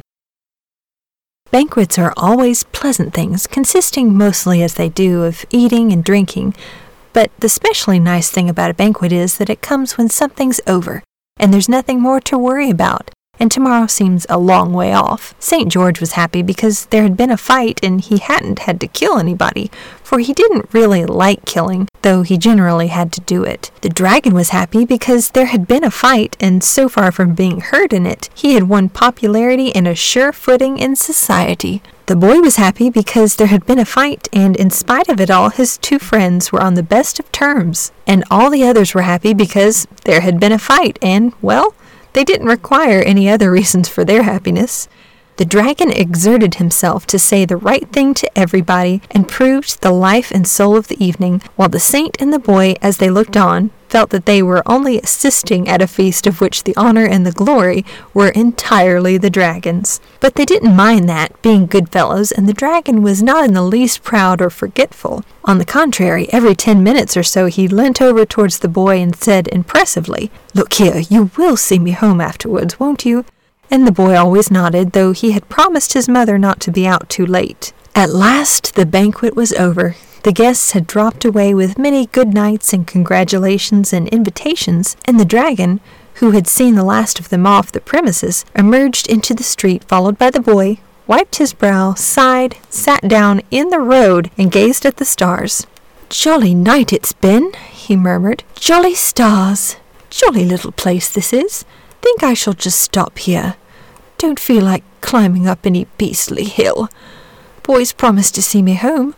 Banquets 1.51 1.99
are 1.99 2.13
always 2.17 2.65
pleasant 2.65 3.15
things, 3.15 3.47
consisting 3.47 4.17
mostly 4.17 4.63
as 4.63 4.75
they 4.75 4.89
do 4.89 5.25
of 5.25 5.45
eating 5.51 5.93
and 5.93 6.03
drinking, 6.03 6.55
but 7.13 7.31
the 7.39 7.49
specially 7.49 7.99
nice 7.99 8.31
thing 8.31 8.49
about 8.49 8.71
a 8.71 8.75
banquet 8.75 9.13
is 9.13 9.39
that 9.39 9.51
it 9.51 9.63
comes 9.63 9.97
when 9.97 10.09
something's 10.09 10.61
over, 10.67 11.03
and 11.39 11.53
there's 11.53 11.69
nothing 11.69 12.01
more 12.01 12.21
to 12.21 12.37
worry 12.37 12.69
about 12.69 13.11
and 13.39 13.51
tomorrow 13.51 13.87
seems 13.87 14.27
a 14.29 14.39
long 14.39 14.73
way 14.73 14.93
off. 14.93 15.35
St. 15.39 15.71
George 15.71 16.01
was 16.01 16.13
happy 16.13 16.43
because 16.43 16.87
there 16.87 17.03
had 17.03 17.17
been 17.17 17.31
a 17.31 17.37
fight 17.37 17.81
and 17.83 18.01
he 18.01 18.19
hadn't 18.19 18.61
had 18.61 18.81
to 18.81 18.89
kill 18.89 19.19
anybody, 19.19 19.71
for 20.03 20.19
he 20.19 20.33
didn't 20.33 20.73
really 20.73 21.05
like 21.05 21.45
killing, 21.45 21.89
though 22.03 22.23
he 22.23 22.39
generally 22.39 22.87
had 22.89 23.13
to 23.13 23.21
do 23.23 23.43
it. 23.43 23.71
The 23.81 23.89
dragon 23.89 24.35
was 24.35 24.51
happy 24.51 24.85
because 24.85 25.31
there 25.31 25.47
had 25.47 25.67
been 25.67 25.85
a 25.85 25.91
fight, 25.91 26.37
and 26.39 26.63
so 26.63 26.89
far 26.89 27.11
from 27.11 27.35
being 27.35 27.61
hurt 27.61 27.93
in 27.93 28.07
it, 28.07 28.31
he 28.35 28.55
had 28.55 28.65
won 28.69 28.89
popularity 28.89 29.75
and 29.75 29.89
a 29.89 29.95
sure 29.95 30.33
footing 30.33 30.79
in 30.79 30.95
society. 30.97 31.83
The 32.07 32.15
boy 32.15 32.39
was 32.39 32.55
happy 32.55 32.89
because 32.89 33.35
there 33.35 33.49
had 33.49 33.67
been 33.67 33.81
a 33.81 33.85
fight, 33.85 34.29
and 34.33 34.55
in 34.55 34.71
spite 34.71 35.09
of 35.09 35.21
it 35.21 35.29
all, 35.29 35.51
his 35.51 35.77
two 35.77 35.99
friends 35.99 36.53
were 36.53 36.63
on 36.63 36.75
the 36.75 36.85
best 36.85 37.19
of 37.19 37.33
terms. 37.33 37.91
And 38.07 38.23
all 38.31 38.49
the 38.49 38.63
others 38.63 38.95
were 38.95 39.03
happy 39.03 39.35
because 39.35 39.89
there 40.05 40.21
had 40.21 40.39
been 40.39 40.53
a 40.53 40.59
fight, 40.59 41.01
and, 41.03 41.33
well, 41.43 41.75
they 42.17 42.25
didn't 42.25 42.47
require 42.47 43.03
any 43.03 43.29
other 43.29 43.51
reasons 43.51 43.91
for 43.91 44.03
their 44.03 44.23
happiness. 44.23 44.89
The 45.37 45.45
dragon 45.45 45.91
exerted 45.91 46.55
himself 46.55 47.07
to 47.09 47.19
say 47.19 47.45
the 47.45 47.59
right 47.59 47.87
thing 47.93 48.15
to 48.15 48.39
everybody 48.39 49.03
and 49.11 49.29
proved 49.29 49.83
the 49.83 49.91
life 49.93 50.31
and 50.31 50.49
soul 50.49 50.79
of 50.79 50.89
the 50.89 51.05
evening, 51.05 51.43
while 51.57 51.69
the 51.69 51.79
saint 51.79 52.17
and 52.19 52.33
the 52.33 52.39
boy, 52.39 52.75
as 52.81 52.97
they 52.97 53.11
looked 53.11 53.37
on, 53.37 53.71
felt 53.89 54.11
that 54.11 54.27
they 54.27 54.43
were 54.43 54.63
only 54.67 54.99
assisting 54.99 55.69
at 55.69 55.83
a 55.83 55.87
feast 55.87 56.27
of 56.27 56.41
which 56.41 56.65
the 56.65 56.77
honor 56.77 57.07
and 57.07 57.27
the 57.27 57.33
glory 57.33 57.85
were 58.13 58.29
entirely 58.29 59.19
the 59.19 59.31
dragon's. 59.31 60.01
But 60.21 60.35
they 60.35 60.45
didn't 60.45 60.77
mind 60.77 61.09
that, 61.09 61.41
being 61.43 61.67
good 61.67 61.91
fellows, 61.91 62.33
and 62.33 62.49
the 62.49 62.53
dragon 62.53 63.03
was 63.03 63.23
not 63.23 63.45
in 63.45 63.55
the 63.55 63.63
least 63.63 64.03
proud 64.03 64.41
or 64.41 64.51
forgetful. 64.51 65.25
On 65.45 65.59
the 65.59 65.65
contrary, 65.65 66.29
every 66.33 66.55
ten 66.55 66.83
minutes 66.83 67.17
or 67.17 67.23
so 67.23 67.47
he 67.47 67.69
leant 67.69 68.03
over 68.03 68.25
towards 68.25 68.59
the 68.59 68.69
boy 68.69 69.01
and 69.01 69.15
said 69.15 69.49
impressively, 69.49 70.31
Look 70.55 70.75
here, 70.75 70.99
you 70.99 71.31
will 71.37 71.57
see 71.57 71.79
me 71.79 71.93
home 71.93 72.21
afterwards, 72.21 72.81
won't 72.81 73.05
you? 73.05 73.25
and 73.71 73.87
the 73.87 73.93
boy 73.93 74.17
always 74.17 74.51
nodded, 74.51 74.93
though 74.93 75.13
he 75.13 75.33
had 75.33 75.49
promised 75.49 75.93
his 75.93 76.09
mother 76.09 76.39
not 76.39 76.61
to 76.61 76.71
be 76.71 76.87
out 76.87 77.09
too 77.09 77.27
late. 77.27 77.73
At 77.95 78.11
last 78.11 78.75
the 78.75 78.87
banquet 78.87 79.35
was 79.35 79.53
over. 79.55 79.97
The 80.27 80.33
guests 80.33 80.73
had 80.73 80.89
dropped 80.89 81.25
away 81.25 81.55
with 81.55 81.79
many 81.79 82.07
good 82.07 82.35
nights 82.35 82.73
and 82.73 82.85
congratulations 82.85 83.93
and 83.93 84.09
invitations, 84.09 84.97
and 85.05 85.21
the 85.21 85.25
dragon, 85.25 85.79
who 86.15 86.33
had 86.33 86.49
seen 86.49 86.75
the 86.75 86.83
last 86.83 87.21
of 87.21 87.29
them 87.29 87.47
off 87.47 87.71
the 87.71 87.81
premises, 87.81 88.45
emerged 88.53 89.07
into 89.07 89.35
the 89.35 89.45
street 89.45 89.85
followed 89.85 90.19
by 90.19 90.31
the 90.31 90.41
boy, 90.41 90.79
wiped 91.07 91.37
his 91.37 91.53
brow, 91.53 91.95
sighed, 91.95 92.57
sat 92.69 93.07
down 93.07 93.41
in 93.53 93.69
the 93.69 93.79
road, 93.79 94.33
and 94.37 94.51
gazed 94.51 94.85
at 94.85 94.97
the 94.97 95.05
stars. 95.05 95.65
Jolly 96.09 96.57
night 96.57 96.93
it's 96.93 97.13
been, 97.13 97.53
he 97.71 97.95
murmured. 97.95 98.43
Jolly 98.57 98.97
stars. 98.97 99.77
Jolly 100.11 100.45
little 100.45 100.73
place 100.73 101.09
this 101.09 101.33
is 101.33 101.65
think 102.03 102.25
I 102.25 102.35
shall 102.35 102.55
just 102.55 102.81
stop 102.81 103.17
here. 103.19 103.55
Don't 104.19 104.41
feel 104.41 104.65
like 104.65 104.83
climbing 105.03 105.47
up 105.47 105.65
any 105.65 105.87
beastly 105.99 106.47
hill. 106.47 106.89
Boy's 107.63 107.93
promised 107.93 108.35
to 108.35 108.43
see 108.43 108.61
me 108.61 108.75
home. 108.75 109.15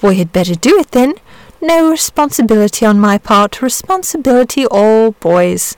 Boy 0.00 0.14
had 0.14 0.32
better 0.32 0.54
do 0.54 0.78
it 0.78 0.92
then. 0.92 1.14
No 1.60 1.90
responsibility 1.90 2.86
on 2.86 3.00
my 3.00 3.18
part, 3.18 3.60
responsibility 3.60 4.64
all 4.66 5.12
boys. 5.12 5.76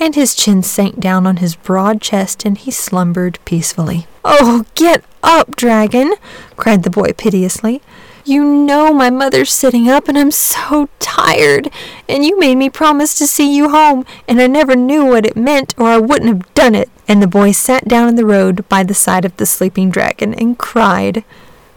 And 0.00 0.14
his 0.14 0.34
chin 0.34 0.62
sank 0.62 0.98
down 0.98 1.26
on 1.26 1.36
his 1.36 1.54
broad 1.54 2.02
chest 2.02 2.44
and 2.44 2.58
he 2.58 2.70
slumbered 2.70 3.38
peacefully. 3.44 4.06
Oh, 4.24 4.64
get 4.74 5.04
up, 5.22 5.54
dragon! 5.54 6.14
cried 6.56 6.82
the 6.82 6.90
boy 6.90 7.12
piteously. 7.12 7.80
You 8.24 8.42
know 8.44 8.92
my 8.92 9.08
mother's 9.08 9.52
sitting 9.52 9.88
up 9.88 10.08
and 10.08 10.18
I'm 10.18 10.32
so 10.32 10.88
tired. 10.98 11.70
And 12.08 12.24
you 12.24 12.36
made 12.40 12.56
me 12.56 12.68
promise 12.68 13.16
to 13.18 13.26
see 13.28 13.56
you 13.56 13.68
home, 13.70 14.04
and 14.26 14.40
I 14.40 14.48
never 14.48 14.74
knew 14.74 15.06
what 15.06 15.24
it 15.24 15.36
meant 15.36 15.72
or 15.78 15.86
I 15.86 15.98
wouldn't 15.98 16.28
have 16.28 16.54
done 16.54 16.74
it. 16.74 16.90
And 17.06 17.22
the 17.22 17.28
boy 17.28 17.52
sat 17.52 17.86
down 17.86 18.08
in 18.08 18.16
the 18.16 18.26
road 18.26 18.68
by 18.68 18.82
the 18.82 18.94
side 18.94 19.24
of 19.24 19.36
the 19.36 19.46
sleeping 19.46 19.90
dragon 19.90 20.34
and 20.34 20.58
cried. 20.58 21.22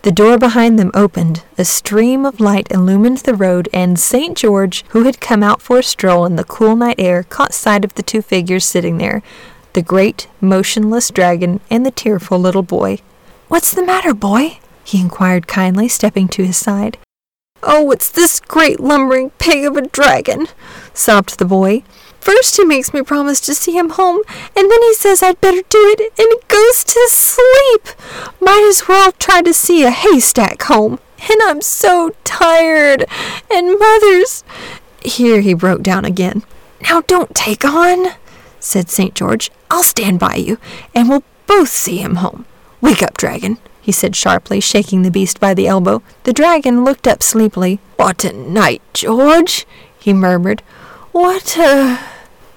The 0.01 0.11
door 0.13 0.37
behind 0.37 0.79
them 0.79 0.91
opened, 0.93 1.43
a 1.57 1.65
stream 1.65 2.25
of 2.25 2.39
light 2.39 2.67
illumined 2.71 3.17
the 3.19 3.35
road, 3.35 3.67
and 3.73 3.99
St. 3.99 4.37
George, 4.37 4.85
who 4.89 5.03
had 5.03 5.19
come 5.19 5.43
out 5.43 5.61
for 5.61 5.79
a 5.79 5.83
stroll 5.83 6.25
in 6.25 6.37
the 6.37 6.45
cool 6.45 6.77
night 6.77 6.95
air, 6.97 7.23
caught 7.23 7.53
sight 7.53 7.83
of 7.83 7.95
the 7.95 8.03
two 8.03 8.21
figures 8.21 8.65
sitting 8.65 8.97
there 8.97 9.21
the 9.73 9.81
great, 9.81 10.27
motionless 10.41 11.09
dragon 11.11 11.59
and 11.69 11.85
the 11.85 11.91
tearful 11.91 12.39
little 12.39 12.63
boy. 12.63 12.97
What's 13.49 13.71
the 13.71 13.85
matter, 13.85 14.13
boy? 14.13 14.59
he 14.83 14.99
inquired 14.99 15.47
kindly, 15.47 15.87
stepping 15.87 16.27
to 16.29 16.45
his 16.45 16.57
side. 16.57 16.97
Oh, 17.61 17.91
it's 17.91 18.09
this 18.09 18.39
great 18.39 18.79
lumbering 18.79 19.31
pig 19.31 19.65
of 19.65 19.75
a 19.75 19.87
dragon, 19.87 20.47
sobbed 20.93 21.37
the 21.37 21.45
boy. 21.45 21.83
First 22.19 22.57
he 22.57 22.65
makes 22.65 22.93
me 22.93 23.01
promise 23.01 23.39
to 23.41 23.53
see 23.53 23.77
him 23.77 23.91
home, 23.91 24.21
and 24.55 24.71
then 24.71 24.81
he 24.81 24.93
says 24.93 25.21
I'd 25.21 25.41
better 25.41 25.61
do 25.69 25.95
it, 25.97 26.13
and 26.17 26.27
he 26.29 26.39
goes 26.47 26.83
to 26.85 27.07
sleep. 27.09 27.95
Might 28.39 28.65
as 28.67 28.87
well 28.87 29.11
try 29.13 29.41
to 29.41 29.53
see 29.53 29.83
a 29.83 29.91
haystack 29.91 30.63
home. 30.63 30.99
And 31.21 31.41
I'm 31.43 31.61
so 31.61 32.11
tired. 32.23 33.05
And 33.51 33.77
mother's. 33.79 34.43
Here 35.03 35.41
he 35.41 35.53
broke 35.53 35.83
down 35.83 36.05
again. 36.05 36.43
Now 36.81 37.01
don't 37.01 37.35
take 37.35 37.65
on, 37.65 38.13
said 38.59 38.89
St. 38.89 39.13
George. 39.13 39.51
I'll 39.69 39.83
stand 39.83 40.19
by 40.19 40.35
you, 40.35 40.57
and 40.95 41.09
we'll 41.09 41.23
both 41.45 41.69
see 41.69 41.97
him 41.97 42.15
home. 42.15 42.45
Wake 42.81 43.03
up, 43.03 43.17
dragon 43.17 43.57
he 43.89 43.91
said 43.91 44.15
sharply, 44.15 44.59
shaking 44.59 45.01
the 45.01 45.09
beast 45.09 45.39
by 45.39 45.55
the 45.55 45.65
elbow. 45.65 46.03
The 46.21 46.31
dragon 46.31 46.83
looked 46.83 47.07
up 47.07 47.23
sleepily. 47.23 47.79
What 47.95 48.23
a 48.23 48.31
night, 48.31 48.83
George, 48.93 49.65
he 49.99 50.13
murmured. 50.13 50.61
What 51.11 51.57
a. 51.57 51.99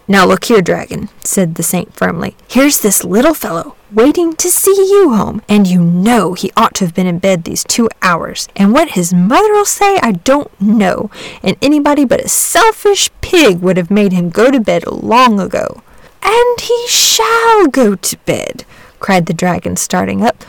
Now 0.08 0.26
look 0.26 0.44
here, 0.44 0.62
dragon, 0.62 1.08
said 1.22 1.54
the 1.54 1.62
saint 1.62 1.94
firmly. 1.94 2.36
Here's 2.48 2.80
this 2.80 3.04
little 3.04 3.34
fellow 3.34 3.76
waiting 3.92 4.34
to 4.34 4.48
see 4.50 4.74
you 4.90 5.14
home, 5.14 5.42
and 5.48 5.66
you 5.66 5.82
know 5.82 6.32
he 6.32 6.50
ought 6.56 6.74
to 6.74 6.84
have 6.84 6.94
been 6.94 7.06
in 7.06 7.18
bed 7.18 7.44
these 7.44 7.62
two 7.62 7.88
hours. 8.00 8.48
And 8.56 8.72
what 8.72 8.90
his 8.90 9.14
mother'll 9.14 9.64
say, 9.64 9.98
I 10.02 10.12
don't 10.12 10.50
know, 10.60 11.10
and 11.42 11.56
anybody 11.62 12.04
but 12.04 12.24
a 12.24 12.28
selfish 12.28 13.10
pig 13.20 13.60
would 13.60 13.76
have 13.76 13.90
made 13.90 14.12
him 14.12 14.30
go 14.30 14.50
to 14.50 14.60
bed 14.60 14.86
long 14.86 15.38
ago. 15.38 15.82
And 16.22 16.60
he 16.60 16.86
shall 16.88 17.66
go 17.68 17.94
to 17.94 18.16
bed, 18.18 18.64
cried 18.98 19.26
the 19.26 19.34
dragon, 19.34 19.76
starting 19.76 20.22
up. 20.22 20.44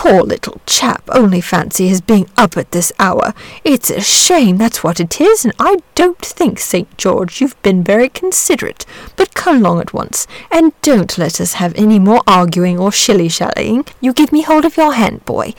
Poor 0.00 0.22
little 0.22 0.62
chap, 0.64 1.02
only 1.12 1.42
fancy 1.42 1.88
his 1.88 2.00
being 2.00 2.26
up 2.34 2.56
at 2.56 2.70
this 2.70 2.90
hour. 2.98 3.34
It's 3.64 3.90
a 3.90 4.00
shame, 4.00 4.56
that's 4.56 4.82
what 4.82 4.98
it 4.98 5.20
is, 5.20 5.44
and 5.44 5.52
I 5.58 5.76
don't 5.94 6.24
think, 6.24 6.58
St. 6.58 6.96
George, 6.96 7.42
you've 7.42 7.60
been 7.60 7.84
very 7.84 8.08
considerate. 8.08 8.86
But 9.16 9.34
come 9.34 9.58
along 9.58 9.78
at 9.78 9.92
once, 9.92 10.26
and 10.50 10.72
don't 10.80 11.18
let 11.18 11.38
us 11.38 11.52
have 11.60 11.74
any 11.74 11.98
more 11.98 12.22
arguing 12.26 12.78
or 12.78 12.90
shilly-shallying. 12.90 13.84
You 14.00 14.14
give 14.14 14.32
me 14.32 14.40
hold 14.40 14.64
of 14.64 14.78
your 14.78 14.94
hand, 14.94 15.26
boy. 15.26 15.52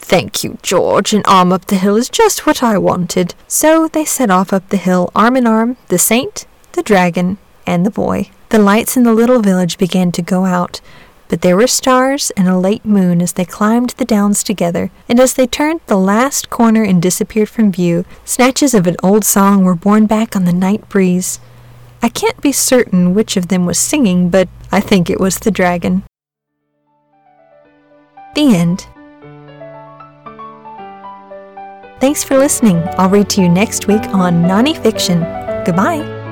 Thank 0.00 0.42
you, 0.42 0.58
George. 0.60 1.14
An 1.14 1.22
arm 1.24 1.52
up 1.52 1.66
the 1.66 1.76
hill 1.76 1.94
is 1.94 2.08
just 2.08 2.46
what 2.46 2.64
I 2.64 2.76
wanted. 2.76 3.36
So 3.46 3.86
they 3.86 4.04
set 4.04 4.28
off 4.28 4.52
up 4.52 4.70
the 4.70 4.76
hill, 4.76 5.12
arm 5.14 5.36
in 5.36 5.46
arm, 5.46 5.76
the 5.86 5.98
saint, 5.98 6.46
the 6.72 6.82
dragon, 6.82 7.38
and 7.64 7.86
the 7.86 7.92
boy. 7.92 8.30
The 8.48 8.58
lights 8.58 8.96
in 8.96 9.04
the 9.04 9.14
little 9.14 9.40
village 9.40 9.78
began 9.78 10.10
to 10.12 10.22
go 10.22 10.46
out. 10.46 10.80
But 11.34 11.40
there 11.40 11.56
were 11.56 11.66
stars 11.66 12.30
and 12.36 12.46
a 12.46 12.56
late 12.56 12.84
moon 12.84 13.20
as 13.20 13.32
they 13.32 13.44
climbed 13.44 13.90
the 13.96 14.04
downs 14.04 14.44
together, 14.44 14.92
and 15.08 15.18
as 15.18 15.34
they 15.34 15.48
turned 15.48 15.80
the 15.86 15.96
last 15.96 16.48
corner 16.48 16.84
and 16.84 17.02
disappeared 17.02 17.48
from 17.48 17.72
view, 17.72 18.04
snatches 18.24 18.72
of 18.72 18.86
an 18.86 18.94
old 19.02 19.24
song 19.24 19.64
were 19.64 19.74
borne 19.74 20.06
back 20.06 20.36
on 20.36 20.44
the 20.44 20.52
night 20.52 20.88
breeze. 20.88 21.40
I 22.00 22.08
can't 22.08 22.40
be 22.40 22.52
certain 22.52 23.14
which 23.14 23.36
of 23.36 23.48
them 23.48 23.66
was 23.66 23.80
singing, 23.80 24.30
but 24.30 24.48
I 24.70 24.78
think 24.78 25.10
it 25.10 25.18
was 25.18 25.40
the 25.40 25.50
dragon. 25.50 26.04
The 28.36 28.54
end. 28.54 28.86
Thanks 31.98 32.22
for 32.22 32.38
listening. 32.38 32.80
I'll 32.96 33.10
read 33.10 33.28
to 33.30 33.42
you 33.42 33.48
next 33.48 33.88
week 33.88 34.04
on 34.14 34.42
Nani 34.42 34.74
Fiction. 34.74 35.22
Goodbye. 35.64 36.23